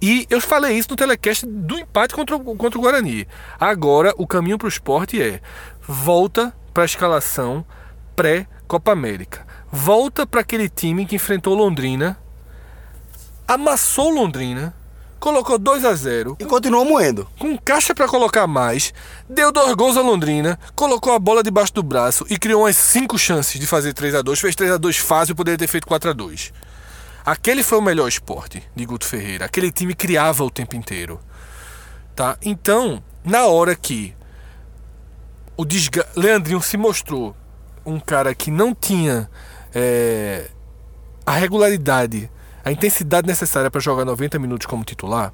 [0.00, 3.26] E eu falei isso no telecast do empate contra o, contra o Guarani.
[3.58, 5.40] Agora o caminho para o esporte é
[5.80, 7.64] volta para a escalação
[8.16, 9.46] pré-Copa América.
[9.70, 12.18] Volta para aquele time que enfrentou Londrina,
[13.46, 14.74] amassou Londrina,
[15.22, 17.28] colocou 2 a 0 E continua moendo.
[17.38, 18.92] com caixa para colocar mais,
[19.28, 23.16] deu dois gols a Londrina, colocou a bola debaixo do braço e criou umas cinco
[23.16, 26.10] chances de fazer 3 a 2 Fez 3 a 2 fácil, poderia ter feito 4
[26.10, 26.52] a 2
[27.24, 29.44] Aquele foi o melhor esporte de Guto Ferreira.
[29.44, 31.20] Aquele time criava o tempo inteiro.
[32.16, 32.36] Tá?
[32.42, 34.12] Então, na hora que
[35.56, 36.04] o desga...
[36.16, 37.36] Leandrinho se mostrou
[37.86, 39.30] um cara que não tinha
[39.72, 40.50] é,
[41.24, 42.28] a regularidade,
[42.64, 45.32] a intensidade necessária para jogar 90 minutos como titular,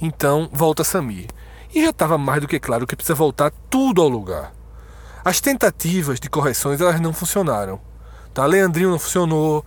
[0.00, 1.28] então volta Samir.
[1.74, 4.52] E já estava mais do que claro que precisa voltar tudo ao lugar.
[5.24, 7.80] As tentativas de correções elas não funcionaram.
[8.32, 8.46] Tá?
[8.46, 9.64] Leandrinho não funcionou.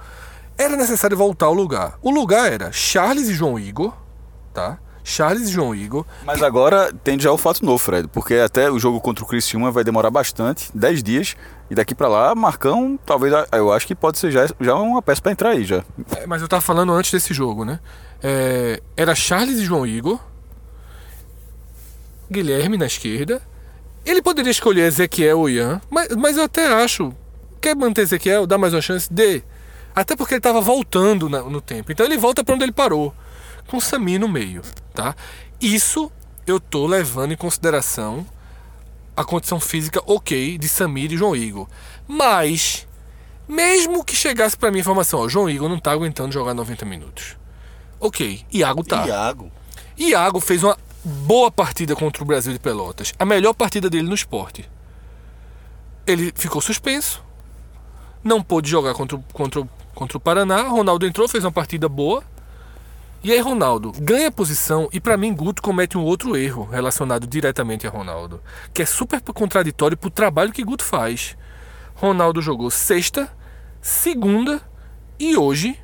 [0.58, 1.98] Era necessário voltar ao lugar.
[2.02, 3.94] O lugar era Charles e João Igor,
[4.54, 4.80] tá?
[5.04, 6.06] Charles e João Igor.
[6.26, 9.70] Mas agora tem já o fato novo, Fred, porque até o jogo contra o Criciúma
[9.72, 11.36] vai demorar bastante, 10 dias,
[11.74, 15.20] e daqui pra lá, Marcão, talvez, eu acho que pode ser já, já uma peça
[15.22, 15.84] pra entrar aí já.
[16.18, 17.80] É, mas eu tava falando antes desse jogo, né?
[18.22, 20.20] É, era Charles e João Igor,
[22.32, 23.42] Guilherme na esquerda.
[24.06, 27.14] Ele poderia escolher Ezequiel ou Ian, mas, mas eu até acho.
[27.62, 29.12] Quer manter Ezequiel, dá mais uma chance?
[29.12, 29.42] Dê.
[29.96, 31.92] Até porque ele estava voltando na- no tempo.
[31.92, 33.14] Então ele volta para onde ele parou.
[33.68, 34.62] Com Sami no meio,
[34.94, 35.16] tá?
[35.62, 36.12] Isso
[36.46, 38.26] eu tô levando em consideração
[39.16, 41.68] a condição física ok de Samir e João Igor.
[42.08, 42.88] Mas,
[43.48, 46.86] mesmo que chegasse para mim a informação, ó, João Igor não tá aguentando jogar 90
[46.86, 47.38] minutos.
[48.00, 49.06] Ok, Iago tá.
[49.08, 49.52] Iago.
[49.98, 53.14] Iago fez uma boa partida contra o Brasil de Pelotas.
[53.20, 54.70] A melhor partida dele no esporte.
[56.06, 57.24] Ele ficou suspenso.
[58.24, 60.64] Não pôde jogar contra, o- contra, contra o Paraná.
[60.64, 62.24] Ronaldo entrou, fez uma partida boa.
[63.24, 67.88] E aí Ronaldo ganha posição e pra mim Guto comete um outro erro relacionado diretamente
[67.88, 68.42] a Ronaldo,
[68.74, 71.38] que é super contraditório pro trabalho que Guto faz.
[71.96, 73.32] Ronaldo jogou sexta,
[73.82, 74.62] segunda
[75.18, 75.80] e hoje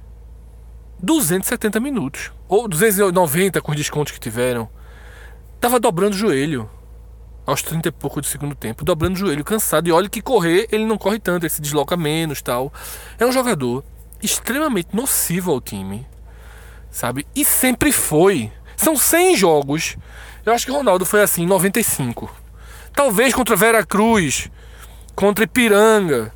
[1.02, 2.32] 270 minutos.
[2.45, 4.67] Ou 290 com os descontos que tiveram.
[5.62, 6.69] Tava dobrando o joelho.
[7.45, 8.84] Aos 30 e pouco do segundo tempo.
[8.84, 9.88] Dobrando o joelho, cansado.
[9.88, 12.73] E olha que correr, ele não corre tanto, ele se desloca menos tal.
[13.17, 13.82] É um jogador
[14.21, 16.06] extremamente nocivo ao time.
[16.91, 17.25] Sabe?
[17.36, 18.52] E sempre foi.
[18.75, 19.97] São 100 jogos.
[20.45, 22.30] Eu acho que o Ronaldo foi assim, em 95.
[22.93, 24.49] Talvez contra Vera Cruz,
[25.15, 26.34] contra Ipiranga,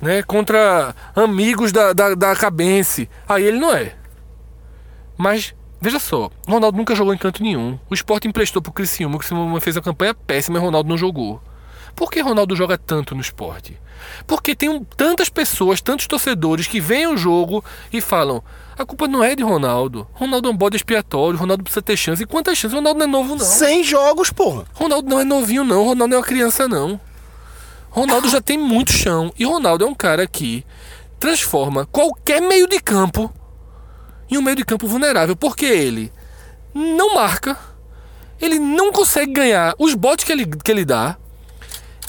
[0.00, 0.22] né?
[0.22, 3.08] contra amigos da, da, da Cabense.
[3.28, 3.94] Aí ele não é.
[5.16, 7.78] Mas, veja só, Ronaldo nunca jogou em canto nenhum.
[7.90, 11.42] O Sport emprestou pro Criciúma, o Criciúma fez a campanha péssima e Ronaldo não jogou.
[11.96, 13.76] Por que Ronaldo joga tanto no esporte?
[14.26, 18.42] Porque tem tantas pessoas, tantos torcedores que veem o jogo e falam:
[18.78, 20.06] a culpa não é de Ronaldo.
[20.12, 22.22] Ronaldo é um bode expiatório, Ronaldo precisa ter chance.
[22.22, 22.76] E quantas chances?
[22.76, 23.44] Ronaldo não é novo, não.
[23.44, 24.64] 100 jogos, porra.
[24.72, 25.82] Ronaldo não é novinho, não.
[25.82, 27.00] Ronaldo não é uma criança, não.
[27.90, 29.32] Ronaldo já tem muito chão.
[29.36, 30.64] E Ronaldo é um cara que
[31.18, 33.32] transforma qualquer meio de campo
[34.30, 35.34] em um meio de campo vulnerável.
[35.34, 36.12] Porque ele
[36.72, 37.58] não marca,
[38.40, 41.16] ele não consegue ganhar os botes que ele, que ele dá.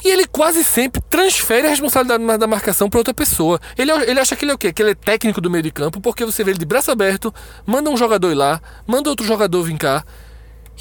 [0.04, 3.60] E ele quase sempre transfere a responsabilidade da marcação para outra pessoa.
[3.78, 4.72] Ele, ele acha que ele é o quê?
[4.72, 7.34] Que ele é técnico do meio de campo, porque você vê ele de braço aberto,
[7.66, 10.04] manda um jogador ir lá, manda outro jogador vir cá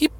[0.00, 0.10] e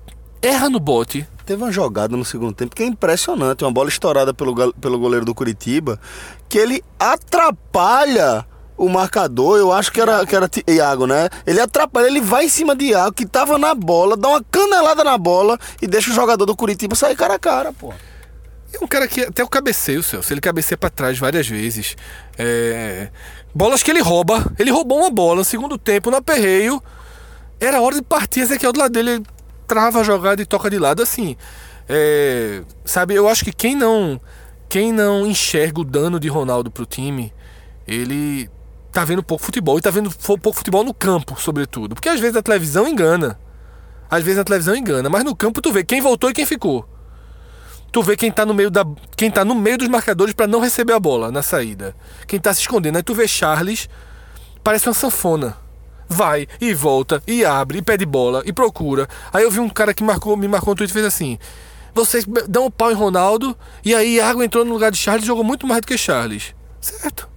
[0.43, 1.27] erra no bote.
[1.47, 5.25] Teve uma jogada no segundo tempo que é impressionante, uma bola estourada pelo, pelo goleiro
[5.25, 5.99] do Curitiba,
[6.49, 8.45] que ele atrapalha
[8.77, 11.29] o marcador, eu acho que era, que era Iago, né?
[11.45, 15.03] Ele atrapalha, ele vai em cima de Iago, que tava na bola, dá uma canelada
[15.03, 17.93] na bola e deixa o jogador do Curitiba sair cara a cara, pô.
[18.73, 20.03] É um cara que até o cabeceio.
[20.03, 21.97] Se ele cabeceia para trás várias vezes.
[22.39, 23.11] É...
[23.55, 24.45] Bolas que ele rouba.
[24.59, 26.83] Ele roubou uma bola no segundo tempo, no aperreio.
[27.59, 29.11] Era hora de partir, Ezequiel do lado dele.
[29.11, 29.27] Ele
[29.67, 31.37] trava a jogada e toca de lado assim.
[31.89, 32.63] É...
[32.85, 34.21] Sabe, eu acho que quem não.
[34.69, 37.33] Quem não enxerga o dano de Ronaldo pro time,
[37.87, 38.51] ele
[38.93, 39.79] tá vendo pouco futebol.
[39.79, 41.95] E tá vendo pouco futebol no campo, sobretudo.
[41.95, 43.41] Porque às vezes a televisão engana.
[44.11, 45.09] Às vezes a televisão engana.
[45.09, 46.87] Mas no campo tu vê quem voltou e quem ficou
[47.91, 48.85] tu vê quem tá no meio da
[49.17, 51.95] quem tá no meio dos marcadores para não receber a bola na saída.
[52.27, 53.89] Quem tá se escondendo, aí tu vê Charles,
[54.63, 55.57] parece uma sanfona.
[56.11, 59.07] Vai e volta e abre e pede bola e procura.
[59.33, 61.39] Aí eu vi um cara que marcou, me marcou no Twitter e fez assim:
[61.95, 65.27] "Vocês dão um pau em Ronaldo e aí Iago entrou no lugar de Charles e
[65.27, 66.55] jogou muito mais do que Charles".
[66.81, 67.29] Certo?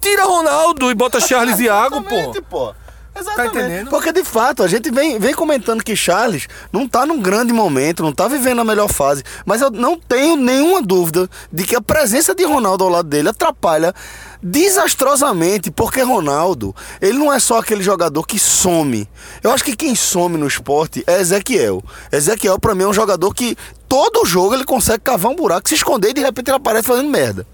[0.00, 2.42] Tira Ronaldo e bota Charles e Iago, pô.
[2.42, 2.74] pô.
[3.14, 3.52] Exatamente.
[3.52, 3.90] Tá entendendo?
[3.90, 8.02] Porque de fato, a gente vem, vem comentando que Charles não tá num grande momento,
[8.02, 9.22] não tá vivendo a melhor fase.
[9.44, 13.28] Mas eu não tenho nenhuma dúvida de que a presença de Ronaldo ao lado dele
[13.28, 13.94] atrapalha
[14.42, 19.08] desastrosamente, porque Ronaldo, ele não é só aquele jogador que some.
[19.42, 21.82] Eu acho que quem some no esporte é Ezequiel.
[22.10, 23.56] Ezequiel, para mim, é um jogador que
[23.88, 27.08] todo jogo ele consegue cavar um buraco, se esconder e de repente ele aparece fazendo
[27.08, 27.46] merda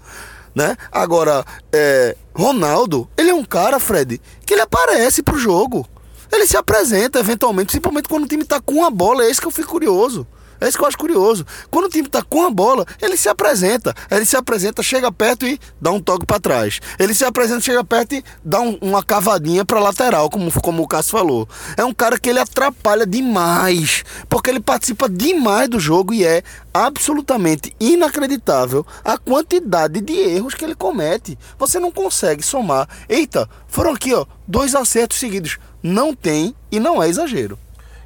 [0.55, 0.75] né?
[0.91, 5.87] Agora, é, Ronaldo, ele é um cara, Fred, que ele aparece pro jogo.
[6.31, 9.47] Ele se apresenta eventualmente, principalmente quando o time tá com a bola, é isso que
[9.47, 10.27] eu fico curioso.
[10.61, 11.45] É isso que eu acho curioso.
[11.69, 13.95] Quando o time está com a bola, ele se apresenta.
[14.11, 16.79] Ele se apresenta, chega perto e dá um toque para trás.
[16.97, 20.87] Ele se apresenta, chega perto e dá um, uma cavadinha para lateral, como, como o
[20.87, 21.47] Cássio falou.
[21.77, 26.43] É um cara que ele atrapalha demais, porque ele participa demais do jogo e é
[26.73, 31.37] absolutamente inacreditável a quantidade de erros que ele comete.
[31.57, 32.87] Você não consegue somar.
[33.07, 35.57] Eita, foram aqui, ó, dois acertos seguidos.
[35.81, 37.57] Não tem e não é exagero.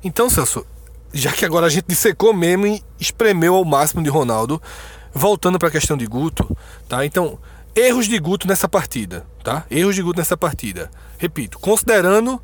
[0.04, 0.66] Então, Celso,
[1.14, 4.62] já que agora a gente dissecou mesmo e espremeu ao máximo de Ronaldo,
[5.14, 6.58] voltando para a questão de Guto,
[6.90, 7.06] tá?
[7.06, 7.38] Então,
[7.76, 9.66] erros de Guto nessa partida, tá?
[9.70, 10.90] Erros de Guto nessa partida.
[11.18, 12.42] Repito, considerando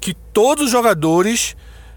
[0.00, 1.56] que todos os jogadores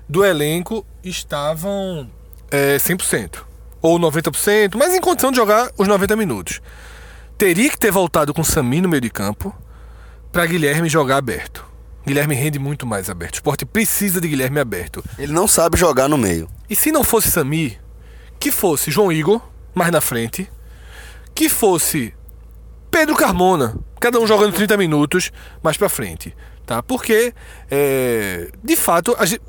[0.09, 2.09] do elenco estavam
[2.51, 3.43] é, 100%
[3.81, 6.61] ou 90%, mas em condição de jogar os 90 minutos.
[7.37, 9.53] Teria que ter voltado com Sami no meio de campo
[10.31, 11.65] para Guilherme jogar aberto.
[12.05, 13.33] Guilherme rende muito mais aberto.
[13.33, 15.03] O esporte precisa de Guilherme aberto.
[15.17, 16.47] Ele não sabe jogar no meio.
[16.69, 17.77] E se não fosse Sami,
[18.39, 19.41] que fosse João Igor,
[19.73, 20.49] mais na frente,
[21.33, 22.13] que fosse
[22.91, 25.31] Pedro Carmona, cada um jogando 30 minutos
[25.63, 26.35] mais pra frente.
[26.65, 26.81] Tá?
[26.81, 27.33] Porque,
[27.69, 29.41] é, de fato, gente,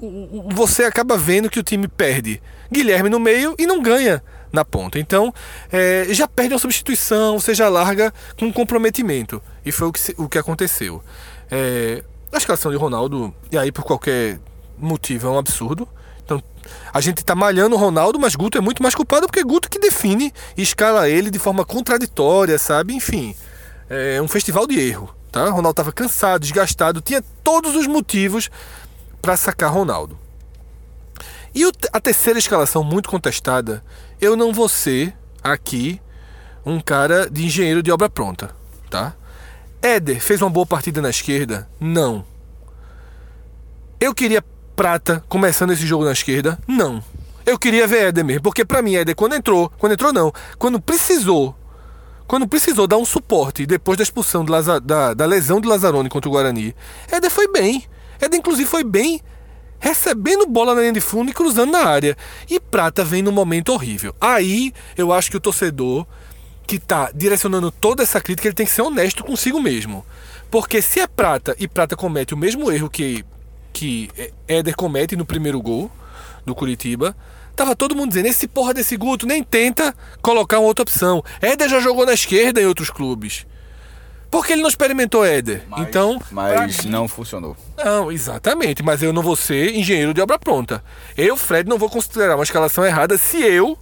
[0.52, 4.98] você acaba vendo que o time perde Guilherme no meio e não ganha na ponta.
[4.98, 5.32] Então,
[5.72, 9.42] é, já perde uma substituição, você já larga com um comprometimento.
[9.64, 11.02] E foi o que, o que aconteceu.
[11.50, 12.02] É,
[12.36, 14.38] a escalação de Ronaldo, e aí por qualquer
[14.78, 15.88] motivo, é um absurdo.
[16.24, 16.42] Então,
[16.92, 19.70] a gente tá malhando o Ronaldo, mas Guto é muito mais culpado porque é Guto
[19.70, 22.94] que define e escala ele de forma contraditória, sabe?
[22.94, 23.34] Enfim,
[23.88, 25.48] é um festival de erro, tá?
[25.48, 28.50] Ronaldo tava cansado, desgastado, tinha todos os motivos
[29.22, 30.18] para sacar Ronaldo.
[31.54, 33.82] E a terceira escalação muito contestada,
[34.20, 36.00] eu não vou ser aqui
[36.64, 38.54] um cara de engenheiro de obra pronta,
[38.90, 39.14] tá?
[39.82, 41.68] Éder fez uma boa partida na esquerda?
[41.80, 42.24] Não.
[44.00, 46.58] Eu queria Prata começando esse jogo na esquerda?
[46.66, 47.02] Não.
[47.46, 50.80] Eu queria ver Éder mesmo, porque para mim Éder quando entrou, quando entrou não, quando
[50.80, 51.54] precisou,
[52.26, 56.32] quando precisou dar um suporte depois da expulsão da, da lesão de Lazzaroni contra o
[56.32, 56.74] Guarani,
[57.10, 57.84] Éder foi bem.
[58.20, 59.22] Éder inclusive foi bem
[59.78, 62.16] recebendo bola na linha de fundo e cruzando na área.
[62.50, 64.14] E Prata vem num momento horrível.
[64.20, 66.06] Aí eu acho que o torcedor
[66.66, 70.04] que tá direcionando toda essa crítica, ele tem que ser honesto consigo mesmo.
[70.50, 73.24] Porque se é Prata e Prata comete o mesmo erro que,
[73.72, 74.10] que
[74.48, 75.90] Éder comete no primeiro gol
[76.44, 77.16] do Curitiba,
[77.54, 81.22] tava todo mundo dizendo: esse porra desse Guto nem tenta colocar uma outra opção.
[81.40, 83.46] Éder já jogou na esquerda em outros clubes.
[84.28, 85.62] Porque ele não experimentou Éder.
[85.68, 86.20] Mas, então.
[86.30, 87.56] Mas mim- não funcionou.
[87.76, 88.82] Não, exatamente.
[88.82, 90.82] Mas eu não vou ser engenheiro de obra pronta.
[91.16, 93.78] Eu, Fred, não vou considerar uma escalação errada se eu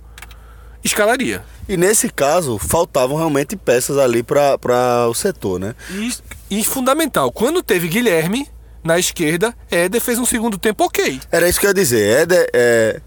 [0.84, 1.42] escalaria.
[1.68, 5.74] E nesse caso, faltavam realmente peças ali para o setor, né?
[5.90, 6.12] E,
[6.60, 8.46] e fundamental, quando teve Guilherme
[8.82, 11.18] na esquerda, Éder fez um segundo tempo ok.
[11.32, 12.20] Era isso que eu ia dizer.
[12.22, 13.00] Éder, é,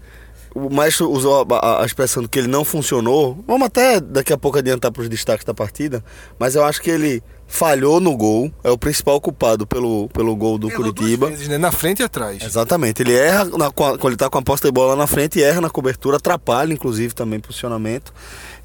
[0.52, 3.42] o maestro usou a, a- expressão que ele não funcionou.
[3.46, 6.02] Vamos até daqui a pouco adiantar para os destaques da partida.
[6.36, 8.52] Mas eu acho que ele falhou no gol.
[8.62, 11.28] É o principal culpado pelo, pelo gol do Errou Curitiba.
[11.28, 11.56] vezes, né?
[11.58, 12.42] Na frente e atrás.
[12.42, 13.02] Exatamente.
[13.02, 15.70] Ele erra na- quando ele tá com a posta de bola na frente, erra na
[15.70, 18.12] cobertura, atrapalha, inclusive, também posicionamento.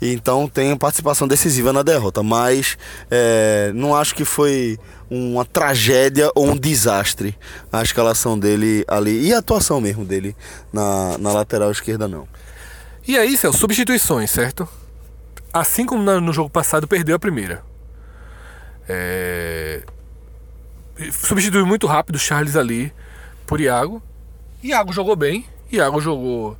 [0.01, 2.21] E então tem participação decisiva na derrota.
[2.21, 2.77] Mas
[3.09, 4.77] é, não acho que foi
[5.09, 7.37] uma tragédia ou um desastre
[7.71, 9.27] a escalação dele ali.
[9.27, 10.35] E a atuação mesmo dele
[10.73, 12.27] na, na lateral esquerda, não.
[13.07, 14.67] E aí, Céu, substituições, certo?
[15.53, 17.63] Assim como no jogo passado, perdeu a primeira.
[18.87, 19.81] É...
[21.11, 22.93] Substituiu muito rápido Charles ali
[23.45, 24.01] por Iago.
[24.63, 25.45] Iago jogou bem.
[25.71, 26.57] Iago jogou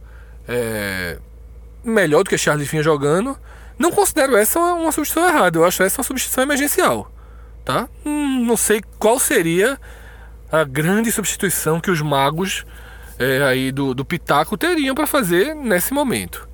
[0.48, 1.20] é,
[1.84, 3.38] melhor do que Charles vinha jogando.
[3.78, 5.58] Não considero essa uma, uma substituição errada.
[5.58, 7.12] Eu acho essa uma substituição emergencial.
[7.64, 7.88] Tá?
[8.06, 9.80] Hum, não sei qual seria
[10.52, 12.66] a grande substituição que os magos
[13.18, 16.48] é, aí do, do Pitaco teriam para fazer nesse momento.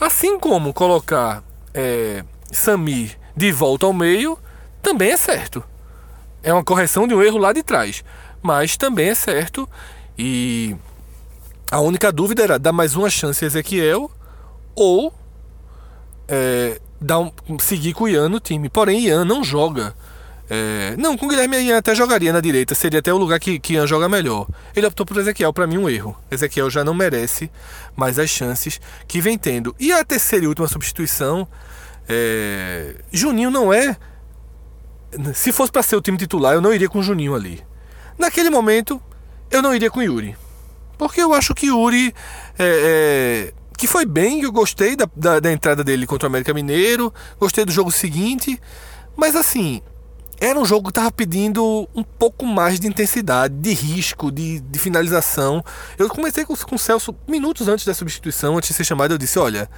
[0.00, 1.42] Assim como colocar
[1.74, 4.38] é, Samir de volta ao meio,
[4.82, 5.62] também é certo.
[6.42, 8.04] É uma correção de um erro lá de trás.
[8.42, 9.68] Mas também é certo.
[10.16, 10.76] E
[11.70, 14.10] a única dúvida era dar mais uma chance a Ezequiel
[14.74, 15.12] ou
[16.26, 18.68] é, dar um, seguir com o Ian no time.
[18.68, 19.94] Porém, Ian não joga.
[20.50, 23.58] É, não, com o Guilherme Ian até jogaria na direita, seria até o lugar que,
[23.58, 24.46] que Ian joga melhor.
[24.74, 26.16] Ele optou por Ezequiel, para mim um erro.
[26.30, 27.50] Ezequiel já não merece
[27.94, 29.74] mais as chances que vem tendo.
[29.78, 31.46] E a terceira e última substituição,
[32.08, 33.96] é, Juninho não é.
[35.34, 37.62] Se fosse para ser o time titular, eu não iria com o Juninho ali.
[38.18, 39.00] Naquele momento,
[39.50, 40.36] eu não iria com o Yuri.
[40.96, 42.14] Porque eu acho que Yuri.
[42.58, 46.52] é, é, que foi bem, eu gostei da, da, da entrada dele contra o América
[46.52, 48.60] Mineiro, gostei do jogo seguinte,
[49.16, 49.80] mas assim,
[50.40, 54.78] era um jogo que estava pedindo um pouco mais de intensidade, de risco, de, de
[54.80, 55.64] finalização.
[55.96, 59.18] Eu comecei com, com o Celso minutos antes da substituição, antes de ser chamado, eu
[59.18, 59.70] disse: olha,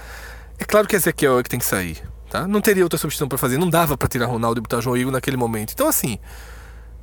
[0.58, 2.02] é claro que Ezequiel é que tem que sair.
[2.30, 2.46] Tá?
[2.46, 5.12] Não teria outra substituição para fazer, não dava para tirar Ronaldo e botar João Igor
[5.12, 5.72] naquele momento.
[5.72, 6.16] Então, assim,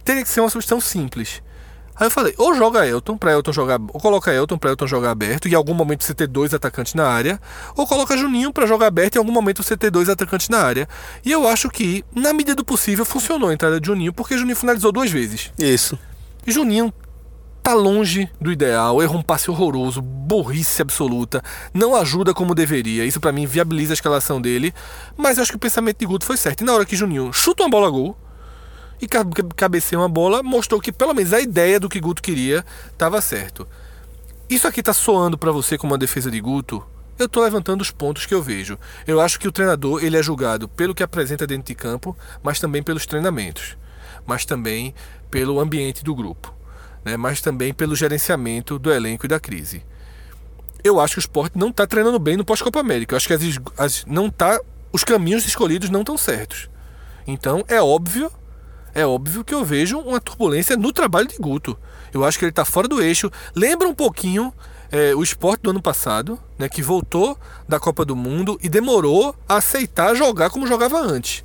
[0.04, 1.44] teria que ser uma substituição simples.
[2.00, 5.12] Aí eu falei, ou joga Elton pra Elton jogar, ou coloca Elton pra Elton jogar
[5.12, 7.42] aberto e em algum momento você ter dois atacantes na área,
[7.76, 10.60] ou coloca Juninho pra jogar aberto e em algum momento você ter dois atacantes na
[10.60, 10.88] área.
[11.26, 14.56] E eu acho que, na medida do possível, funcionou a entrada de Juninho, porque Juninho
[14.56, 15.52] finalizou duas vezes.
[15.60, 16.00] Isso.
[16.46, 16.94] E Juninho
[17.68, 23.04] tá longe do ideal, erra um passe horroroso, burrice absoluta, não ajuda como deveria.
[23.04, 24.74] Isso pra mim viabiliza a escalação dele,
[25.18, 26.62] mas eu acho que o pensamento de Guto foi certo.
[26.62, 28.18] E na hora que Juninho chuta uma bola a gol
[29.02, 32.22] e ca- ca- cabeceia uma bola, mostrou que pelo menos a ideia do que Guto
[32.22, 33.68] queria estava certo.
[34.50, 36.82] Isso aqui tá soando pra você como uma defesa de Guto?
[37.20, 38.80] Eu tô levantando os pontos que eu vejo.
[39.06, 42.62] Eu acho que o treinador ele é julgado pelo que apresenta dentro de campo, mas
[42.62, 43.76] também pelos treinamentos,
[44.26, 44.96] mas também
[45.30, 46.54] pelo ambiente do grupo,
[47.08, 47.18] né?
[47.18, 49.84] mas também pelo gerenciamento do elenco e da crise.
[50.84, 53.14] Eu acho que o Sport não está treinando bem no pós-Copa América.
[53.14, 53.42] Eu acho que as,
[53.78, 54.60] as- não tá,
[54.92, 56.70] os caminhos escolhidos não estão certos.
[57.26, 58.32] Então é óbvio,
[58.94, 61.78] é óbvio que eu vejo uma turbulência no trabalho de Guto.
[62.14, 63.32] Eu acho que ele está fora do eixo.
[63.56, 64.54] Lembra um pouquinho
[64.92, 69.36] é, o esporte do ano passado, né, que voltou da Copa do Mundo e demorou
[69.48, 71.44] a aceitar jogar como jogava antes.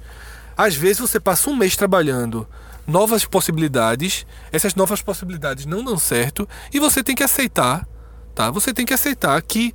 [0.56, 2.46] Às vezes você passa um mês trabalhando
[2.86, 7.86] novas possibilidades, essas novas possibilidades não dão certo e você tem que aceitar,
[8.34, 8.50] tá?
[8.50, 9.74] Você tem que aceitar que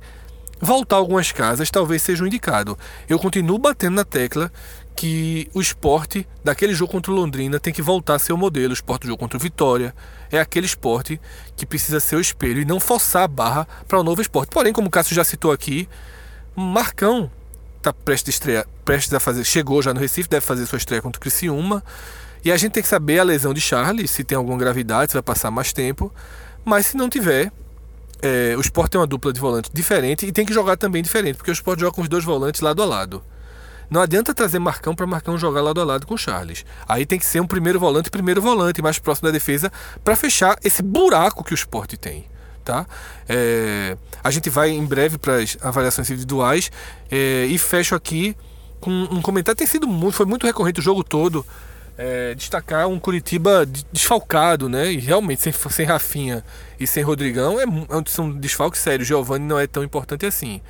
[0.60, 2.78] voltar algumas casas talvez seja o indicado.
[3.08, 4.52] Eu continuo batendo na tecla
[4.94, 8.70] que o esporte daquele jogo contra o Londrina tem que voltar a ser o modelo.
[8.70, 9.94] O esporte do jogo contra o Vitória
[10.30, 11.20] é aquele esporte
[11.56, 14.50] que precisa ser o espelho e não forçar a barra para o novo esporte.
[14.50, 15.88] Porém, como o Cássio já citou aqui,
[16.56, 17.30] Marcão
[17.76, 21.00] está prestes a estrear, prestes a fazer, chegou já no Recife, deve fazer sua estreia
[21.00, 21.84] contra o Criciúma.
[22.44, 25.14] E a gente tem que saber a lesão de Charles, se tem alguma gravidade, se
[25.14, 26.12] vai passar mais tempo.
[26.64, 27.52] Mas se não tiver,
[28.22, 31.36] é, o Sport tem uma dupla de volante diferente e tem que jogar também diferente,
[31.36, 33.22] porque o Sport joga com os dois volantes lado a lado.
[33.90, 36.64] Não adianta trazer Marcão para Marcão jogar lado a lado com o Charles.
[36.86, 39.72] Aí tem que ser um primeiro volante, primeiro volante, mais próximo da defesa,
[40.04, 42.26] para fechar esse buraco que o esporte tem.
[42.64, 42.86] Tá?
[43.26, 46.70] É, a gente vai em breve para as avaliações individuais
[47.10, 48.36] é, e fecho aqui
[48.78, 49.56] com um comentário.
[49.56, 51.46] Tem sido muito, foi muito recorrente o jogo todo.
[52.00, 54.92] É, destacar um Curitiba desfalcado, né?
[54.92, 56.44] E realmente sem, sem Rafinha
[56.78, 59.08] e sem Rodrigão é, é são desfalques sérios.
[59.08, 60.60] Giovanni não é tão importante assim.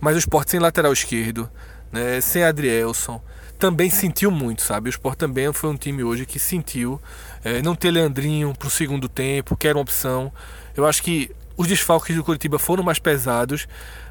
[0.00, 1.48] Mas o esporte sem lateral esquerdo,
[1.92, 2.20] né?
[2.20, 3.22] sem Adrielson,
[3.58, 4.88] também sentiu muito, sabe?
[4.88, 7.00] O Sport também foi um time hoje que sentiu
[7.44, 10.32] é, não ter Leandrinho para o segundo tempo, que era uma opção.
[10.76, 13.68] Eu acho que os desfalques do Curitiba foram mais pesados,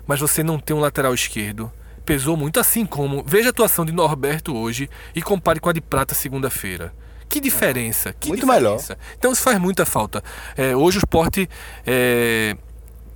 [0.08, 1.72] mas você não tem um lateral esquerdo
[2.04, 5.82] pesou muito, assim como veja a atuação de Norberto hoje e compare com a de
[5.82, 6.94] Prata segunda-feira.
[7.30, 8.94] Que diferença, que muito diferença.
[8.94, 9.16] melhor.
[9.18, 10.24] Então isso faz muita falta.
[10.56, 11.50] É, hoje o esporte
[11.86, 12.56] é,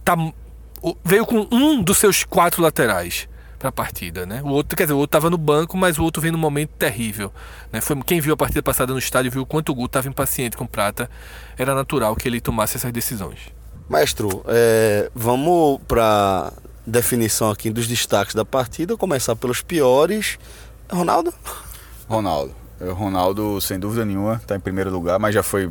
[0.04, 0.16] tá,
[1.04, 3.28] veio com um dos seus quatro laterais
[3.60, 4.42] para a partida, né?
[4.44, 6.72] O outro, quer dizer, o outro estava no banco, mas o outro veio num momento
[6.78, 7.32] terrível,
[7.72, 7.82] né?
[7.82, 10.56] Foi quem viu a partida passada no estádio viu o quanto o Guto estava impaciente
[10.56, 11.10] com Prata,
[11.58, 13.40] era natural que ele tomasse essas decisões.
[13.90, 16.52] Maestro, é, vamos para
[16.88, 20.40] definição aqui dos destaques da partida, começar pelos piores.
[20.90, 21.34] Ronaldo?
[22.08, 22.56] Ronaldo.
[22.80, 25.70] O Ronaldo, sem dúvida nenhuma, está em primeiro lugar, mas já foi.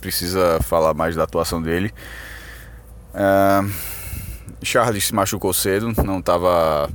[0.00, 1.92] Precisa falar mais da atuação dele.
[3.14, 3.70] Uh,
[4.62, 6.90] Charles se machucou cedo, não estava.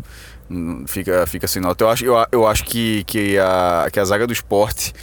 [0.88, 1.84] Fica, fica sem nota.
[1.84, 4.94] Eu acho, eu, eu acho que, que, a, que a zaga do esporte.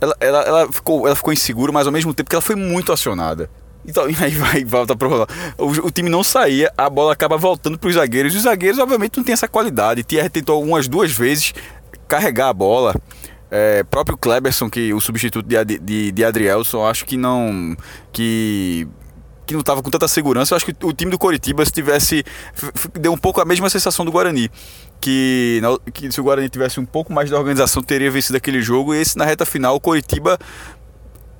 [0.00, 2.92] Ela, ela, ela, ficou, ela ficou insegura, mas ao mesmo tempo que ela foi muito
[2.92, 3.50] acionada.
[3.86, 5.32] Então, aí vai, volta pro Ronaldo.
[5.56, 8.34] O, o, time não saía, a bola acaba voltando para os zagueiros.
[8.34, 10.04] E os zagueiros, obviamente, não tem essa qualidade.
[10.04, 11.52] Thierry tentou algumas duas vezes
[12.06, 12.94] carregar a bola.
[13.50, 17.76] É, próprio Kleberson, que o substituto de, de, de Adrielson, acho que não.
[18.12, 18.86] que
[19.48, 20.52] que não estava com tanta segurança.
[20.52, 22.22] Eu acho que o time do Coritiba, se tivesse.
[23.00, 24.50] deu um pouco a mesma sensação do Guarani.
[25.00, 25.62] Que,
[25.94, 28.94] que se o Guarani tivesse um pouco mais de organização, teria vencido aquele jogo.
[28.94, 30.38] E esse, na reta final, o Coritiba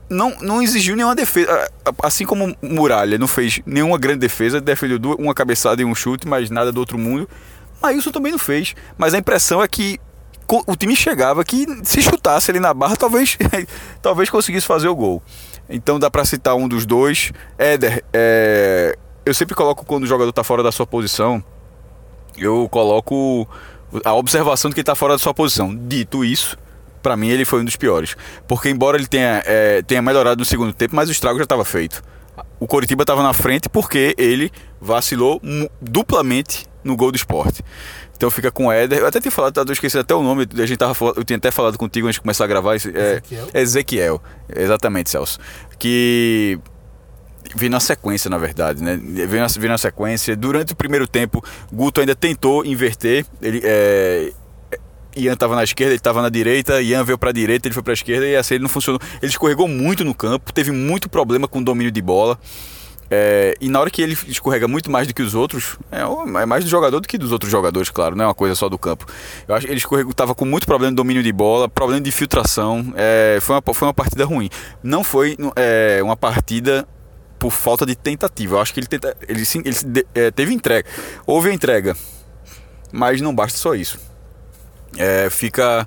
[0.08, 1.70] não, não exigiu nenhuma defesa.
[2.02, 6.50] Assim como Muralha não fez nenhuma grande defesa, defendeu uma cabeçada e um chute, mas
[6.50, 7.28] nada do outro mundo.
[7.80, 8.74] Maílson também não fez.
[8.96, 10.00] Mas a impressão é que
[10.66, 13.36] o time chegava que se chutasse ali na barra, talvez,
[14.00, 15.22] talvez conseguisse fazer o gol.
[15.68, 17.32] Então dá para citar um dos dois.
[17.58, 18.96] Éder, é,
[19.26, 21.44] eu sempre coloco quando o jogador está fora da sua posição,
[22.36, 23.46] eu coloco
[24.04, 25.76] a observação de que ele está fora da sua posição.
[25.76, 26.56] Dito isso,
[27.02, 28.16] para mim ele foi um dos piores.
[28.46, 31.64] Porque embora ele tenha, é, tenha melhorado no segundo tempo, mas o estrago já estava
[31.64, 32.02] feito.
[32.60, 35.40] O Coritiba estava na frente porque ele vacilou
[35.80, 37.62] duplamente no gol do esporte.
[38.16, 38.98] Então fica com o Éder.
[38.98, 41.52] Eu até tinha falado, eu esqueci até o nome, a gente tava, eu tinha até
[41.52, 42.74] falado contigo antes de começar a gravar.
[42.74, 43.48] É, Ezequiel.
[43.54, 44.22] Ezequiel,
[44.56, 45.38] exatamente, Celso.
[45.78, 46.58] Que
[47.54, 48.98] vem na sequência, na verdade, né?
[49.00, 50.34] Vem na, vem na sequência.
[50.34, 53.24] Durante o primeiro tempo, Guto ainda tentou inverter.
[53.40, 54.32] Ele, é,
[55.18, 57.82] Ian estava na esquerda, ele estava na direita, Ian veio para a direita, ele foi
[57.82, 59.00] para a esquerda e assim ele não funcionou.
[59.20, 62.38] Ele escorregou muito no campo, teve muito problema com o domínio de bola.
[63.10, 66.46] É, e na hora que ele escorrega muito mais do que os outros, é, é,
[66.46, 68.78] mais do jogador do que dos outros jogadores, claro, não é uma coisa só do
[68.78, 69.06] campo.
[69.46, 72.12] Eu acho que ele escorregou, estava com muito problema de domínio de bola, problema de
[72.12, 72.92] filtração.
[72.96, 74.50] É, foi, uma, foi uma partida ruim.
[74.82, 76.86] Não foi é, uma partida
[77.38, 78.56] por falta de tentativa.
[78.56, 80.86] Eu acho que ele, tenta, ele, ele é, teve entrega.
[81.26, 81.96] Houve a entrega,
[82.92, 83.98] mas não basta só isso.
[84.96, 85.86] É, fica.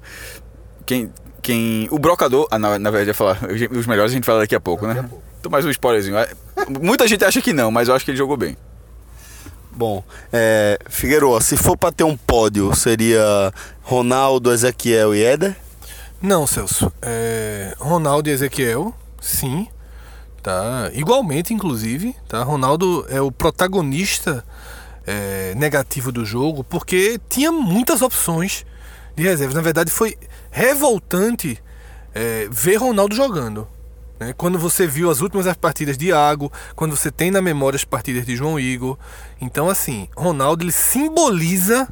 [0.85, 1.87] Quem, quem.
[1.91, 2.47] O brocador.
[2.51, 3.39] Ah, na, na verdade, ia falar.
[3.71, 5.05] Os melhores a gente fala daqui a pouco, daqui né?
[5.05, 5.23] A pouco.
[5.39, 6.17] Então, mais um spoilerzinho.
[6.17, 6.29] É,
[6.79, 8.55] muita gente acha que não, mas eu acho que ele jogou bem.
[9.71, 15.55] Bom, é, Figueiredo, se for para ter um pódio, seria Ronaldo, Ezequiel e Éder?
[16.21, 16.91] Não, Celso.
[17.01, 19.67] É, Ronaldo e Ezequiel, sim.
[20.43, 20.91] Tá?
[20.93, 22.15] Igualmente, inclusive.
[22.27, 22.43] Tá?
[22.43, 24.43] Ronaldo é o protagonista
[25.07, 28.65] é, negativo do jogo, porque tinha muitas opções
[29.15, 29.55] de reservas.
[29.55, 30.17] Na verdade, foi
[30.49, 31.61] revoltante
[32.13, 33.67] é, ver Ronaldo jogando.
[34.19, 34.33] Né?
[34.37, 38.25] Quando você viu as últimas partidas de Iago, quando você tem na memória as partidas
[38.25, 38.97] de João Igor.
[39.39, 41.87] Então, assim, Ronaldo ele simboliza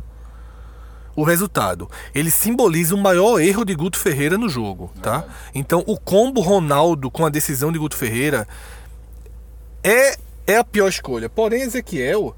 [1.15, 1.89] o resultado.
[2.13, 5.25] Ele simboliza o maior erro de Guto Ferreira no jogo, tá?
[5.55, 8.47] Então, o combo Ronaldo com a decisão de Guto Ferreira
[9.83, 10.15] é,
[10.45, 11.29] é a pior escolha.
[11.29, 12.35] Porém, Ezequiel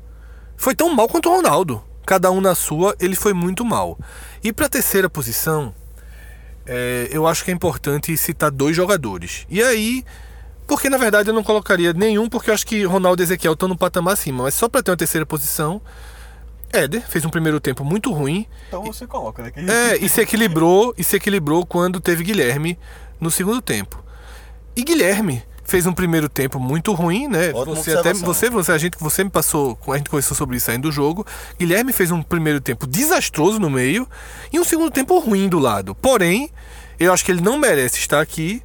[0.55, 1.83] foi tão mal quanto o Ronaldo.
[2.05, 3.97] Cada um na sua, ele foi muito mal.
[4.43, 5.73] E para a terceira posição,
[6.65, 9.45] é, eu acho que é importante citar dois jogadores.
[9.49, 10.03] E aí,
[10.67, 13.67] porque na verdade eu não colocaria nenhum, porque eu acho que Ronaldo e Ezequiel estão
[13.67, 14.43] no patamar acima.
[14.43, 15.81] Mas só para ter uma terceira posição,
[16.71, 18.47] Éder fez um primeiro tempo muito ruim.
[18.67, 19.51] Então você coloca, né?
[19.67, 22.79] É, e se equilibrou, e se equilibrou quando teve Guilherme
[23.19, 24.01] no segundo tempo.
[24.75, 27.51] E Guilherme fez um primeiro tempo muito ruim, né?
[27.53, 30.65] Ótima Você até você, você a gente você me passou, a gente conversou sobre isso
[30.65, 31.25] saindo do jogo.
[31.57, 34.05] Guilherme fez um primeiro tempo desastroso no meio
[34.51, 35.95] e um segundo tempo ruim do lado.
[35.95, 36.51] Porém,
[36.99, 38.61] eu acho que ele não merece estar aqui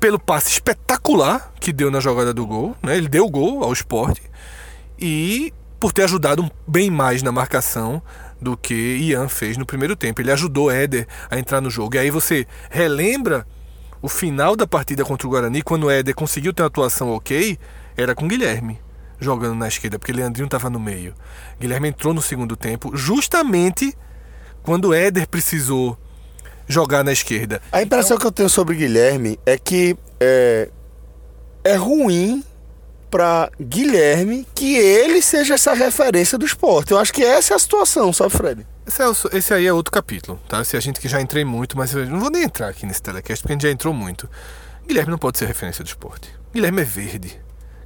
[0.00, 2.96] pelo passe espetacular que deu na jogada do gol, né?
[2.96, 4.22] Ele deu o gol ao esporte
[4.98, 8.02] e por ter ajudado bem mais na marcação
[8.40, 10.20] do que Ian fez no primeiro tempo.
[10.20, 11.94] Ele ajudou Éder a entrar no jogo.
[11.94, 13.46] E aí você relembra
[14.00, 17.58] o final da partida contra o Guarani, quando o Éder conseguiu ter uma atuação ok,
[17.96, 18.80] era com Guilherme
[19.20, 21.14] jogando na esquerda, porque Leandrinho estava no meio.
[21.60, 23.92] Guilherme entrou no segundo tempo, justamente
[24.62, 25.98] quando o Éder precisou
[26.66, 27.60] jogar na esquerda.
[27.72, 30.68] A impressão que eu tenho sobre Guilherme é que é,
[31.64, 32.44] é ruim
[33.10, 36.92] para Guilherme que ele seja essa referência do esporte.
[36.92, 38.66] Eu acho que essa é a situação, sabe, Fred?
[38.88, 40.64] Esse, é esse aí é outro capítulo, tá?
[40.64, 43.02] Se a gente que já entrei muito, mas eu não vou nem entrar aqui nesse
[43.02, 44.28] telecast porque a gente já entrou muito.
[44.86, 46.30] Guilherme não pode ser referência do esporte.
[46.54, 47.38] Guilherme é verde.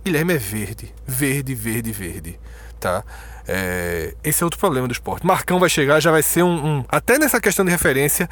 [0.05, 0.95] Guilherme é verde.
[1.05, 2.41] Verde, verde, verde.
[2.79, 3.03] Tá?
[3.49, 5.27] É, esse é outro problema do esporte.
[5.27, 8.29] Marcão vai chegar, já vai ser um, um- Até nessa questão de referência,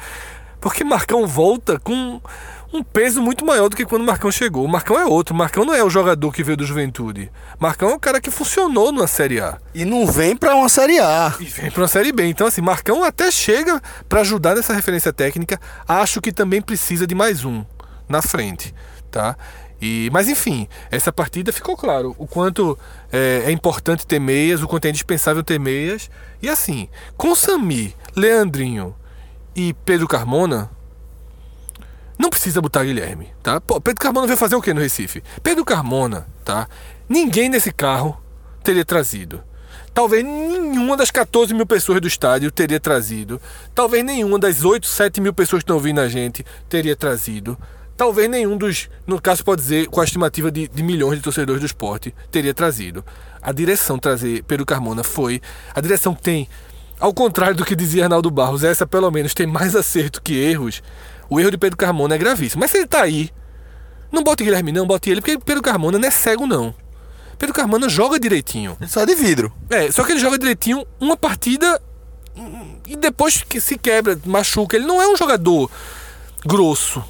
[0.61, 2.21] porque Marcão volta com
[2.73, 4.65] um peso muito maior do que quando Marcão chegou.
[4.65, 5.35] O Marcão é outro.
[5.35, 7.31] Marcão não é o jogador que veio do Juventude.
[7.59, 9.57] Marcão é o cara que funcionou na Série A.
[9.73, 11.35] E não vem para uma Série A.
[11.39, 12.25] E vem para uma Série B.
[12.25, 15.59] Então, assim, Marcão até chega para ajudar nessa referência técnica.
[15.87, 17.65] Acho que também precisa de mais um
[18.07, 18.73] na frente,
[19.09, 19.35] tá?
[19.81, 22.77] E, mas enfim, essa partida ficou claro o quanto
[23.11, 26.09] é, é importante ter meias, o quanto é indispensável ter meias.
[26.41, 28.95] E assim, com Sami, Leandrinho
[29.55, 30.69] e Pedro Carmona,
[32.21, 33.59] não precisa botar Guilherme, tá?
[33.59, 35.23] Pô, Pedro Carmona veio fazer o que no Recife?
[35.41, 36.67] Pedro Carmona, tá?
[37.09, 38.21] Ninguém nesse carro
[38.63, 39.43] teria trazido.
[39.91, 43.41] Talvez nenhuma das 14 mil pessoas do estádio teria trazido.
[43.73, 47.57] Talvez nenhuma das 8, 7 mil pessoas que estão ouvindo a gente teria trazido.
[47.97, 51.59] Talvez nenhum dos, no caso pode dizer, com a estimativa de, de milhões de torcedores
[51.59, 53.03] do esporte, teria trazido.
[53.41, 55.41] A direção trazer Pedro Carmona foi.
[55.73, 56.47] A direção tem,
[56.99, 60.83] ao contrário do que dizia Arnaldo Barros, essa pelo menos tem mais acerto que erros.
[61.31, 62.59] O erro de Pedro Carmona é gravíssimo.
[62.59, 63.29] Mas se ele tá aí,
[64.11, 66.75] não bote Guilherme não, bote ele, porque Pedro Carmona não é cego não.
[67.39, 68.75] Pedro Carmona joga direitinho.
[68.81, 69.49] Ele sai de vidro.
[69.69, 71.81] É, só que ele joga direitinho uma partida
[72.85, 74.75] e depois que se quebra, machuca.
[74.75, 75.71] Ele não é um jogador
[76.45, 77.01] grosso.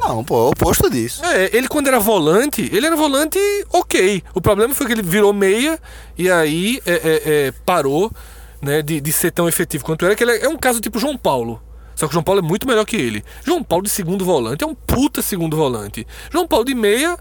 [0.00, 1.22] Não, pô, é o oposto disso.
[1.22, 3.38] É, ele quando era volante, ele era volante
[3.70, 4.24] ok.
[4.34, 5.78] O problema foi que ele virou meia
[6.16, 8.10] e aí é, é, é, parou
[8.62, 10.16] né, de, de ser tão efetivo quanto era.
[10.16, 11.62] Que ele é, é um caso tipo João Paulo.
[11.94, 13.24] Só que o João Paulo é muito melhor que ele.
[13.44, 16.06] João Paulo de segundo volante é um puta segundo volante.
[16.30, 17.18] João Paulo de meia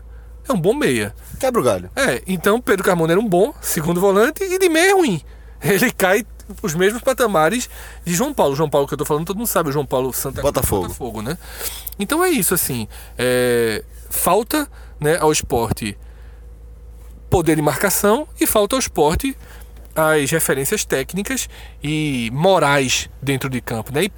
[0.48, 1.14] é um bom meia.
[1.40, 1.90] Quebra o galho.
[1.96, 5.22] É, então Pedro Carmona era um bom segundo volante e de meia é ruim.
[5.62, 6.26] Ele cai
[6.62, 7.70] os mesmos patamares
[8.04, 8.56] de João Paulo.
[8.56, 10.84] João Paulo que eu tô falando, todo mundo sabe, o João Paulo Santa Botafogo.
[10.84, 11.38] Botafogo, né?
[12.00, 12.88] Então é isso, assim.
[13.18, 14.68] é, falta
[15.00, 15.98] né, ao esporte
[17.30, 19.36] poder de marcação e falta ao esporte
[19.96, 21.50] as referências técnicas
[21.84, 24.04] e morais dentro de campo, né?
[24.06, 24.12] E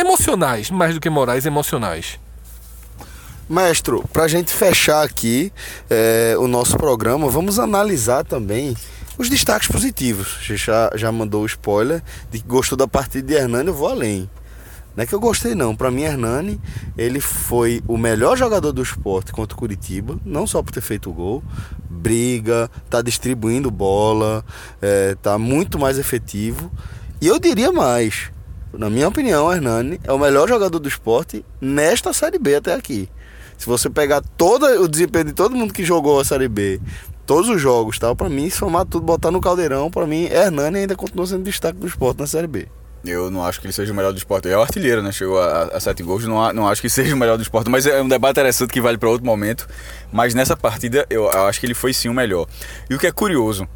[0.00, 2.18] emocionais, mais do que morais, emocionais.
[3.48, 5.52] Maestro, pra gente fechar aqui
[5.90, 8.76] é, o nosso programa, vamos analisar também
[9.18, 10.38] os destaques positivos.
[10.42, 12.00] Já, já mandou o spoiler
[12.30, 14.30] de que gostou da partida de Hernani, eu vou além.
[14.96, 16.60] Não é que eu gostei não, pra mim Hernani,
[16.98, 21.10] ele foi o melhor jogador do esporte contra o Curitiba, não só por ter feito
[21.10, 21.42] o gol,
[21.88, 24.44] briga, tá distribuindo bola,
[24.82, 26.70] é, tá muito mais efetivo.
[27.20, 28.32] E eu diria mais,
[28.72, 33.08] na minha opinião, Hernani é o melhor jogador do esporte nesta Série B até aqui.
[33.56, 36.80] Se você pegar todo o desempenho de todo mundo que jogou a Série B,
[37.26, 40.96] todos os jogos, tal, para mim, somar tudo, botar no caldeirão, para mim, Hernani ainda
[40.96, 42.68] continua sendo destaque do esporte na Série B.
[43.04, 44.48] Eu não acho que ele seja o melhor do esporte.
[44.48, 45.10] É o artilheiro, né?
[45.10, 46.24] Chegou a, a sete gols.
[46.26, 47.70] Não, não acho que seja o melhor do esporte.
[47.70, 49.66] Mas é um debate interessante que vale para outro momento.
[50.12, 52.46] Mas nessa partida, eu, eu acho que ele foi sim o melhor.
[52.90, 53.66] E o que é curioso,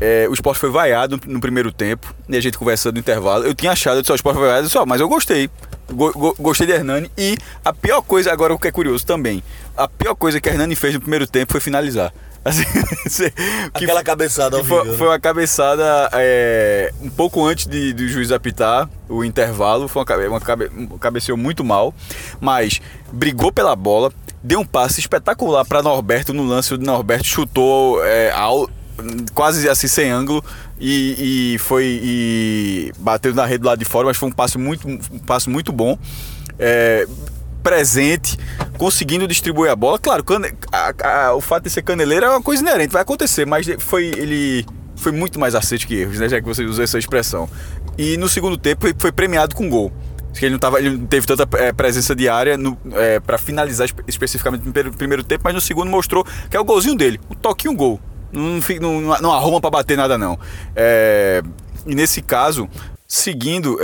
[0.00, 2.14] é, o esporte foi vaiado no primeiro tempo.
[2.28, 3.44] E a gente conversando no intervalo.
[3.44, 4.66] Eu tinha achado, eu o esporte foi vaiado.
[4.66, 5.50] Eu disse, mas eu gostei.
[5.90, 7.10] Go- go- gostei de Hernani.
[7.18, 9.42] E a pior coisa, agora o que é curioso também.
[9.76, 12.12] A pior coisa que Hernani fez no primeiro tempo foi finalizar.
[12.48, 13.30] Assim,
[13.74, 18.88] que Aquela cabeçada foi, foi uma cabeçada é, um pouco antes de, do juiz apitar
[19.08, 19.88] o intervalo.
[19.88, 20.70] Foi uma, uma cabe,
[21.00, 21.94] cabeceou muito mal,
[22.40, 22.80] mas
[23.12, 26.74] brigou pela bola, deu um passe espetacular para Norberto no lance.
[26.74, 28.68] O Norberto chutou é, ao-
[29.32, 30.44] quase assim sem ângulo
[30.80, 34.58] e, e foi e bateu na rede do lado de fora, mas foi um passe
[34.58, 35.96] muito, um passe muito bom.
[36.58, 37.06] É,
[37.62, 38.38] presente,
[38.76, 39.98] conseguindo distribuir a bola.
[39.98, 40.94] Claro, cane- a-
[41.28, 44.64] a- o fato de ser caneleiro é uma coisa inerente, vai acontecer, mas foi ele
[44.96, 46.28] foi muito mais aceite que erros, né?
[46.28, 47.48] Já que você usou essa expressão.
[47.96, 49.92] E no segundo tempo foi, foi premiado com gol.
[50.40, 52.56] Ele não, tava, ele não teve tanta é, presença de área
[52.92, 56.64] é, para finalizar espe especificamente no primeiro, tempo, mas no segundo mostrou que é o
[56.64, 58.00] golzinho dele, o toque um gol.
[58.30, 60.38] Não, não, não, arruma para bater nada, não.
[60.76, 61.42] É,
[61.86, 62.68] e nesse caso,
[63.06, 63.78] seguindo,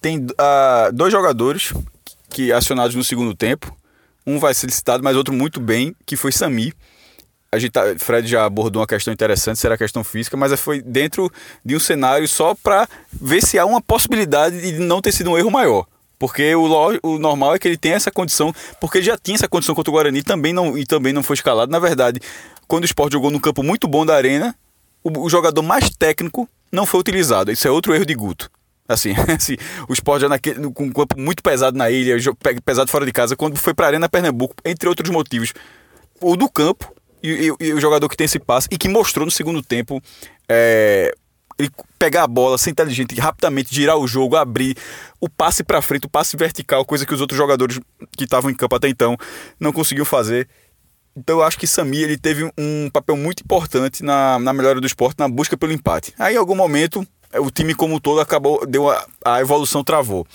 [0.00, 1.72] tem uh, dois jogadores
[2.32, 3.76] que acionados no segundo tempo.
[4.26, 6.72] Um vai ser citado, mas outro muito bem, que foi Sami
[7.54, 10.80] a gente tá, Fred já abordou uma questão interessante, será a questão física, mas foi
[10.80, 11.30] dentro
[11.62, 15.38] de um cenário só para ver se há uma possibilidade de não ter sido um
[15.38, 15.86] erro maior.
[16.18, 16.64] Porque o,
[17.02, 19.90] o, normal é que ele tenha essa condição, porque ele já tinha essa condição contra
[19.90, 21.70] o Guarani também não, e também não foi escalado.
[21.70, 22.20] Na verdade,
[22.66, 24.54] quando o esporte jogou no campo muito bom da arena,
[25.04, 27.52] o, o jogador mais técnico não foi utilizado.
[27.52, 28.50] Isso é outro erro de Guto.
[28.88, 29.56] Assim, assim
[29.88, 32.16] o esporte já naquele, com um campo muito pesado na ilha,
[32.64, 35.52] pesado fora de casa, quando foi para a Arena Pernambuco, entre outros motivos.
[36.20, 39.24] O do campo e, e, e, o jogador que tem esse passe e que mostrou
[39.24, 40.00] no segundo tempo
[40.48, 41.14] é,
[41.58, 44.76] ele pegar a bola, ser inteligente, rapidamente girar o jogo, abrir
[45.20, 47.78] o passe para frente, o passe vertical, coisa que os outros jogadores
[48.16, 49.16] que estavam em campo até então
[49.58, 50.48] não conseguiam fazer.
[51.14, 54.86] Então eu acho que Sami ele teve um papel muito importante na, na melhora do
[54.86, 56.14] esporte, na busca pelo empate.
[56.18, 57.06] Aí em algum momento
[57.38, 60.26] o time como um todo acabou, deu a, a evolução travou.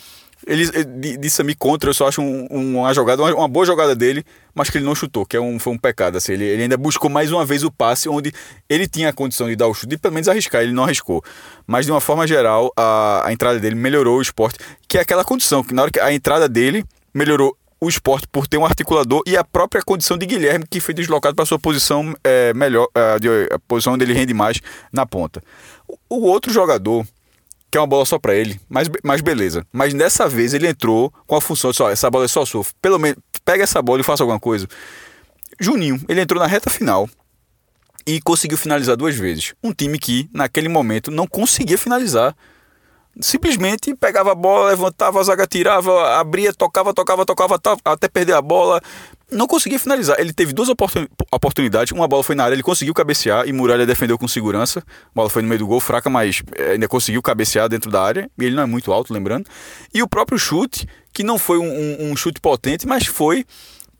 [0.45, 3.95] Ele, de, de Sami contra, eu só acho um, uma jogada, uma, uma, boa jogada
[3.95, 4.23] dele,
[4.53, 6.17] mas que ele não chutou, que é um, foi um pecado.
[6.17, 8.31] Assim, ele, ele, ainda buscou mais uma vez o passe onde
[8.69, 11.23] ele tinha a condição de dar o chute e pelo menos arriscar, ele não arriscou.
[11.65, 15.25] Mas de uma forma geral, a, a entrada dele melhorou o esporte, que é aquela
[15.25, 19.21] condição, que na hora que a entrada dele melhorou o esporte por ter um articulador
[19.25, 23.19] e a própria condição de Guilherme, que foi deslocado para sua posição é, melhor, é,
[23.19, 24.59] de, a posição onde ele rende mais
[24.91, 25.41] na ponta.
[25.87, 27.05] O, o outro jogador
[27.69, 29.65] que é uma bola só para ele, mas, mas beleza.
[29.71, 32.65] Mas dessa vez ele entrou com a função de só, essa bola é só sua.
[32.81, 34.67] Pelo menos, pega essa bola e faça alguma coisa.
[35.59, 37.09] Juninho, ele entrou na reta final
[38.05, 39.53] e conseguiu finalizar duas vezes.
[39.61, 42.35] Um time que, naquele momento, não conseguia finalizar.
[43.19, 48.41] Simplesmente pegava a bola, levantava, a zaga tirava, abria, tocava, tocava, tocava, até perder a
[48.41, 48.81] bola
[49.31, 50.19] não conseguia finalizar.
[50.19, 51.91] Ele teve duas oportunidades.
[51.91, 54.79] Uma bola foi na área, ele conseguiu cabecear e Muralha defendeu com segurança.
[54.79, 58.01] A bola foi no meio do gol, fraca, mas eh, ainda conseguiu cabecear dentro da
[58.01, 58.29] área.
[58.37, 59.45] E ele não é muito alto, lembrando.
[59.93, 63.45] E o próprio chute, que não foi um, um, um chute potente, mas foi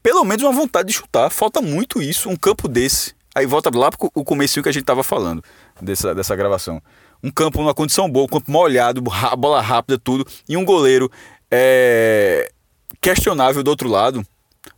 [0.02, 1.30] pelo menos uma vontade de chutar.
[1.30, 3.16] Falta muito isso, um campo desse.
[3.36, 5.44] Aí volta lá para o começo que a gente estava falando
[5.82, 6.82] dessa, dessa gravação.
[7.24, 9.02] Um campo numa condição boa, um campo molhado,
[9.38, 10.26] bola rápida, tudo.
[10.48, 11.12] E um goleiro
[11.52, 12.50] é,
[13.02, 14.26] questionável do outro lado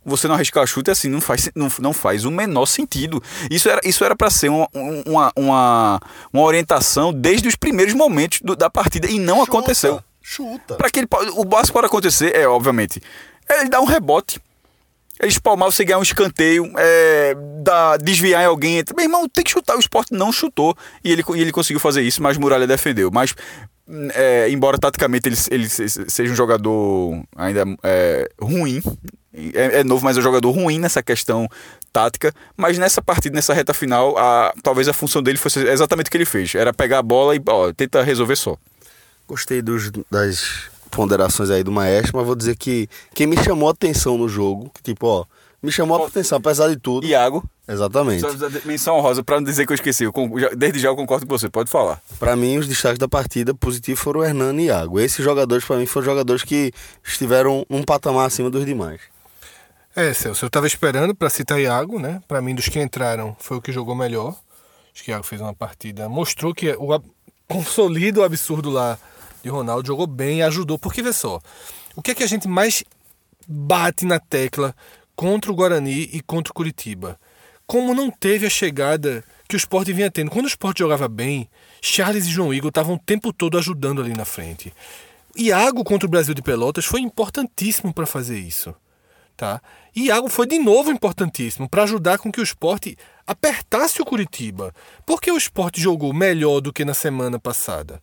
[0.04, 3.22] você não arriscar chute assim não faz, não, não faz o menor sentido.
[3.50, 6.00] Isso era isso era para ser uma, uma, uma,
[6.32, 10.04] uma, orientação desde os primeiros momentos do, da partida e não chuta, aconteceu.
[10.22, 10.74] Chuta.
[10.76, 13.00] Para que ele, o básico para acontecer é, obviamente,
[13.48, 14.40] ele dar um rebote.
[15.20, 18.82] Ele espalmar, você ganhar um escanteio, é, dar, desviar em alguém.
[18.96, 19.76] Meu irmão, tem que chutar.
[19.76, 20.74] O esporte não chutou.
[21.04, 23.10] E ele, e ele conseguiu fazer isso, mas Muralha defendeu.
[23.12, 23.34] Mas
[24.14, 28.80] é, embora taticamente ele, ele, seja um jogador ainda é, ruim,
[29.34, 31.48] é, é, novo, mas é um jogador ruim nessa questão
[31.92, 32.32] tática.
[32.56, 36.16] Mas nessa partida, nessa reta final, a, talvez a função dele fosse exatamente o que
[36.16, 38.56] ele fez: era pegar a bola e ó, tenta resolver só.
[39.26, 43.72] Gostei dos, das ponderações aí do Maestro, mas vou dizer que quem me chamou a
[43.72, 45.24] atenção no jogo, que tipo, ó,
[45.62, 47.06] me chamou a atenção, apesar de tudo.
[47.06, 47.44] Iago.
[47.68, 48.20] Exatamente.
[48.20, 48.28] Só
[48.64, 50.04] menção honrosa, para não dizer que eu esqueci.
[50.04, 50.12] Eu,
[50.56, 52.00] desde já eu concordo com você, pode falar.
[52.18, 54.98] Para mim, os destaques da partida positivos foram o Hernani e Iago.
[54.98, 56.72] Esses jogadores, para mim, foram jogadores que
[57.04, 59.00] estiveram um patamar acima dos demais.
[59.94, 62.20] É, Celso, eu estava esperando para citar Iago, né?
[62.26, 64.34] Para mim, dos que entraram, foi o que jogou melhor.
[64.92, 67.00] Acho que Iago fez uma partida, mostrou que o
[67.46, 68.98] consolida o absurdo lá
[69.42, 70.78] de Ronaldo, jogou bem, ajudou.
[70.78, 71.40] Porque vê só,
[71.96, 72.84] o que é que a gente mais
[73.48, 74.74] bate na tecla
[75.16, 77.18] contra o Guarani e contra o Curitiba?
[77.66, 80.30] Como não teve a chegada que o esporte vinha tendo.
[80.30, 81.48] Quando o esporte jogava bem,
[81.82, 84.72] Charles e João Igor estavam o tempo todo ajudando ali na frente.
[85.36, 88.72] Iago contra o Brasil de Pelotas foi importantíssimo para fazer isso.
[89.36, 89.60] Tá?
[89.94, 94.72] E Iago foi de novo importantíssimo para ajudar com que o esporte apertasse o Curitiba.
[95.04, 98.00] Porque o esporte jogou melhor do que na semana passada.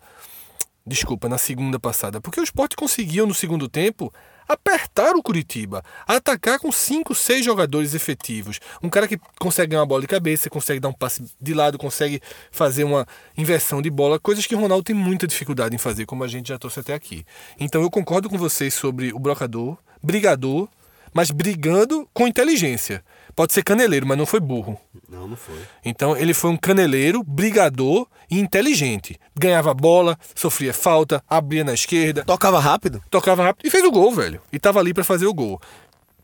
[0.88, 2.22] Desculpa, na segunda passada.
[2.22, 4.14] Porque o esporte conseguiu no segundo tempo
[4.48, 8.62] apertar o Curitiba, atacar com cinco, seis jogadores efetivos.
[8.82, 11.78] Um cara que consegue ganhar uma bola de cabeça, consegue dar um passe de lado,
[11.78, 13.06] consegue fazer uma
[13.38, 16.48] inversão de bola, coisas que o Ronaldo tem muita dificuldade em fazer, como a gente
[16.48, 17.26] já trouxe até aqui.
[17.60, 20.70] Então eu concordo com vocês sobre o brocador, brigador,
[21.14, 23.04] mas brigando com inteligência.
[23.38, 24.76] Pode ser caneleiro, mas não foi burro.
[25.08, 25.60] Não, não foi.
[25.86, 29.16] Então ele foi um caneleiro, brigador e inteligente.
[29.40, 32.26] Ganhava bola, sofria falta, abria na esquerda.
[32.26, 33.00] Tocava rápido?
[33.12, 34.42] Tocava rápido e fez o gol, velho.
[34.52, 35.62] E tava ali para fazer o gol.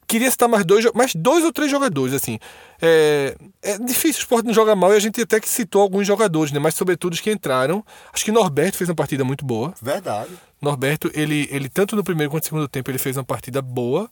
[0.07, 2.39] queria citar mais dois, mais dois ou três jogadores, assim.
[2.81, 6.07] É, é difícil, o Sport não joga mal e a gente até que citou alguns
[6.07, 6.57] jogadores, né?
[6.57, 7.85] Mas sobretudo os que entraram.
[8.11, 9.71] Acho que Norberto fez uma partida muito boa.
[9.79, 10.31] Verdade.
[10.59, 14.09] Norberto, ele, ele tanto no primeiro quanto no segundo tempo, ele fez uma partida boa,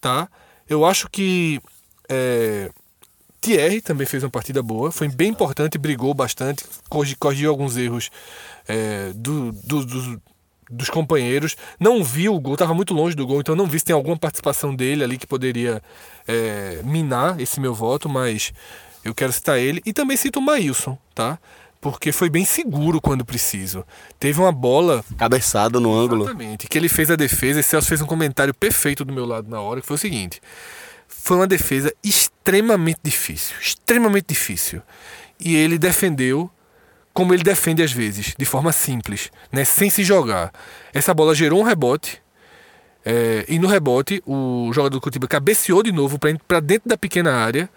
[0.00, 0.28] tá?
[0.68, 1.60] Eu acho que
[2.10, 2.70] é,
[3.40, 6.64] Thierry também fez uma partida boa, foi bem importante, brigou bastante,
[7.18, 8.10] corrigiu alguns erros
[8.68, 10.22] é, do, do, do,
[10.68, 11.56] dos companheiros.
[11.78, 14.16] Não viu o gol, estava muito longe do gol, então não vi se tem alguma
[14.16, 15.82] participação dele ali que poderia
[16.28, 18.52] é, minar esse meu voto, mas
[19.02, 19.80] eu quero citar ele.
[19.86, 21.38] E também cito o Maílson, tá?
[21.80, 23.84] porque foi bem seguro quando preciso.
[24.18, 25.02] Teve uma bola.
[25.16, 26.24] Cabeçada no ângulo.
[26.24, 26.68] Exatamente.
[26.68, 27.60] Que ele fez a defesa.
[27.60, 30.42] E Celso fez um comentário perfeito do meu lado na hora, que foi o seguinte:
[31.10, 33.56] foi uma defesa extremamente difícil.
[33.60, 34.80] Extremamente difícil.
[35.38, 36.50] E ele defendeu
[37.12, 39.64] como ele defende às vezes, de forma simples, né?
[39.64, 40.52] sem se jogar.
[40.94, 42.22] Essa bola gerou um rebote.
[43.04, 47.34] É, e no rebote, o jogador do Curitiba cabeceou de novo para dentro da pequena
[47.34, 47.68] área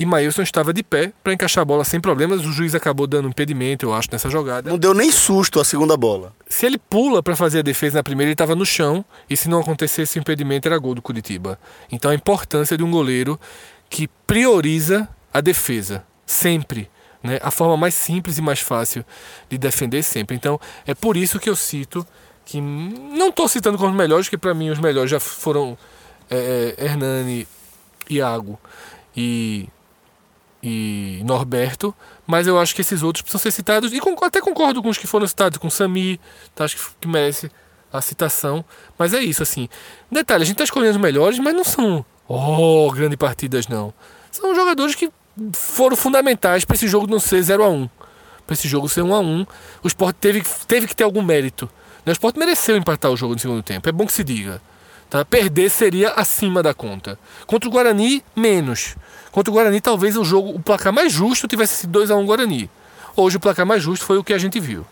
[0.00, 2.40] e Maílson estava de pé para encaixar a bola sem problemas.
[2.40, 4.70] O juiz acabou dando um impedimento, eu acho, nessa jogada.
[4.70, 6.32] Não deu nem susto a segunda bola.
[6.48, 9.04] Se ele pula para fazer a defesa na primeira, ele estava no chão.
[9.28, 11.60] E se não acontecesse o impedimento, era gol do Curitiba.
[11.92, 13.38] Então a importância de um goleiro
[13.90, 16.88] que prioriza a defesa, sempre.
[17.22, 17.38] Né?
[17.42, 19.04] A forma mais simples e mais fácil
[19.50, 20.34] de defender sempre.
[20.34, 22.06] Então é por isso que eu cito
[22.46, 25.76] que não estou citando como os melhores, porque para mim os melhores já foram
[26.30, 27.46] é, é Hernani,
[28.08, 28.58] Iago
[29.14, 29.68] e
[30.62, 31.94] e Norberto,
[32.26, 35.06] mas eu acho que esses outros precisam ser citados, e até concordo com os que
[35.06, 36.20] foram citados, com Sami,
[36.54, 37.50] tá, acho que merece
[37.92, 38.64] a citação,
[38.98, 39.68] mas é isso, assim.
[40.10, 43.92] Detalhe, a gente está escolhendo os melhores, mas não são, oh, grandes partidas, não.
[44.30, 45.10] São jogadores que
[45.52, 47.88] foram fundamentais para esse jogo não ser 0 a 1
[48.50, 49.46] para esse jogo ser 1 a 1
[49.84, 51.70] O Sport teve, teve que ter algum mérito.
[52.04, 54.60] O Sport mereceu empatar o jogo no segundo tempo, é bom que se diga.
[55.10, 55.24] Tá?
[55.24, 57.18] Perder seria acima da conta.
[57.44, 58.94] Contra o Guarani, menos.
[59.32, 62.24] Contra o Guarani, talvez o jogo, o placar mais justo tivesse sido 2 a 1
[62.24, 62.70] Guarani.
[63.16, 64.86] Hoje o placar mais justo foi o que a gente viu.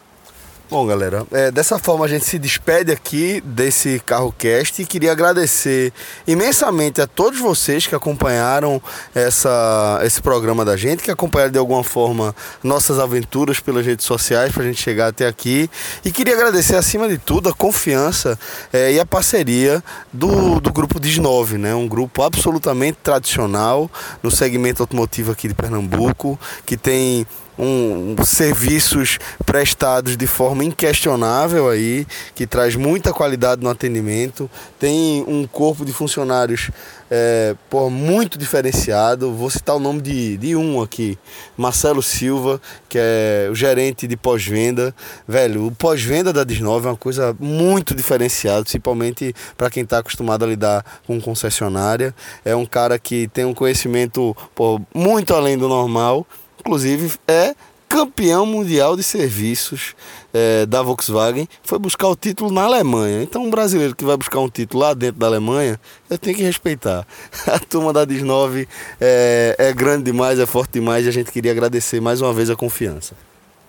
[0.71, 5.13] Bom, galera, é, dessa forma a gente se despede aqui desse Carro Cast e queria
[5.13, 5.95] agradecer
[6.27, 8.79] imensamente a todos vocês que acompanharam
[9.15, 14.53] essa, esse programa da gente, que acompanharam de alguma forma nossas aventuras pelas redes sociais
[14.53, 15.71] para a gente chegar até aqui.
[16.05, 18.39] E queria agradecer, acima de tudo, a confiança
[18.71, 21.75] é, e a parceria do, do grupo DIS9, né?
[21.75, 23.91] um grupo absolutamente tradicional
[24.23, 27.27] no segmento automotivo aqui de Pernambuco, que tem
[27.59, 34.49] um, serviços prestados de forma inquestionável aí, que traz muita qualidade no atendimento,
[34.79, 36.71] tem um corpo de funcionários
[37.11, 39.33] é, por muito diferenciado.
[39.33, 41.19] Vou citar o nome de, de um aqui,
[41.57, 44.95] Marcelo Silva, que é o gerente de pós-venda.
[45.27, 50.45] Velho, o pós-venda da Desnove é uma coisa muito diferenciada, principalmente para quem está acostumado
[50.45, 52.15] a lidar com concessionária.
[52.45, 56.27] É um cara que tem um conhecimento pô, muito além do normal
[56.61, 57.55] inclusive é
[57.89, 59.97] campeão mundial de serviços
[60.33, 63.23] é, da Volkswagen, foi buscar o título na Alemanha.
[63.23, 65.81] Então, um brasileiro que vai buscar um título lá dentro da Alemanha,
[66.11, 67.07] eu tenho que respeitar.
[67.49, 68.69] A turma da DIS9
[69.01, 72.51] é, é grande demais, é forte demais e a gente queria agradecer mais uma vez
[72.51, 73.15] a confiança.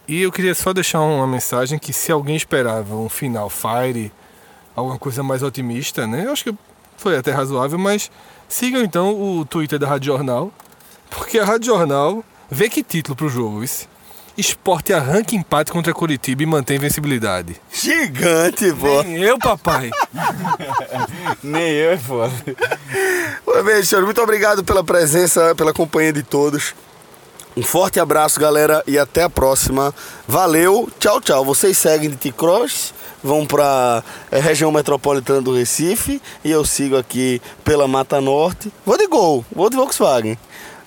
[0.08, 4.12] E eu queria só deixar uma mensagem que se alguém esperava um final Fire,
[4.76, 6.26] alguma coisa mais otimista, né?
[6.26, 6.56] Eu acho que
[6.98, 8.12] foi até razoável, mas
[8.48, 10.52] sigam então o Twitter da Rádio Jornal,
[11.10, 13.88] porque a Rádio Jornal Vê que título pro jogo, isso.
[14.38, 17.58] Esporte arranca empate contra Curitiba e mantém invencibilidade.
[17.74, 19.04] Gigante, pô.
[19.04, 19.92] Nem eu, papai.
[21.44, 22.34] Nem eu, é foda.
[23.66, 26.74] Bem, senhor, muito obrigado pela presença, pela companhia de todos.
[27.58, 29.94] Um forte abraço, galera, e até a próxima.
[30.26, 31.44] Valeu, tchau, tchau.
[31.44, 37.42] Vocês seguem de T-Cross, vão para é, região metropolitana do Recife e eu sigo aqui
[37.66, 38.72] pela Mata Norte.
[38.86, 40.38] Vou de Gol, vou de Volkswagen.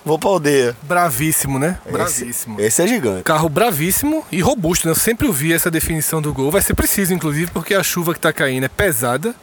[0.05, 0.75] Vou pra aldeia.
[0.83, 1.77] Bravíssimo, né?
[1.89, 2.59] Bravíssimo.
[2.59, 3.23] Esse, é gigante.
[3.23, 4.91] Carro bravíssimo e robusto, né?
[4.91, 6.51] Eu sempre ouvi essa definição do gol.
[6.51, 9.33] Vai ser preciso, inclusive, porque a chuva que tá caindo é pesada.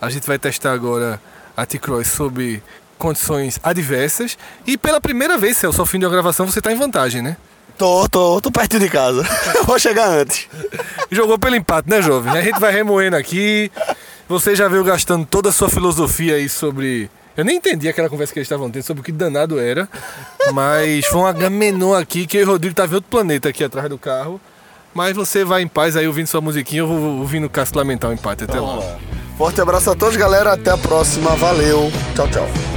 [0.00, 1.20] A gente vai testar agora
[1.56, 2.62] a T-Cross sob
[2.96, 4.38] condições adversas.
[4.66, 7.36] E pela primeira vez, Celso, ao fim da gravação, você tá em vantagem, né?
[7.76, 9.22] Tô, tô, tô perto de casa.
[9.66, 10.48] Vou chegar antes.
[11.10, 12.32] Jogou pelo empate, né, jovem?
[12.32, 13.70] A gente vai remoendo aqui.
[14.28, 18.32] Você já veio gastando toda a sua filosofia aí sobre eu nem entendi aquela conversa
[18.32, 19.88] que eles estavam tendo sobre o que danado era.
[20.52, 23.98] Mas foi um agamenon aqui que o Rodrigo tava em outro planeta aqui atrás do
[23.98, 24.40] carro.
[24.94, 28.10] Mas você vai em paz aí ouvindo sua musiquinha, eu vou ouvindo o Cássio lamentar
[28.10, 28.44] o empate.
[28.44, 28.96] Até lá.
[29.36, 30.54] Forte abraço a todos, galera.
[30.54, 31.36] Até a próxima.
[31.36, 31.90] Valeu.
[32.14, 32.75] Tchau, tchau.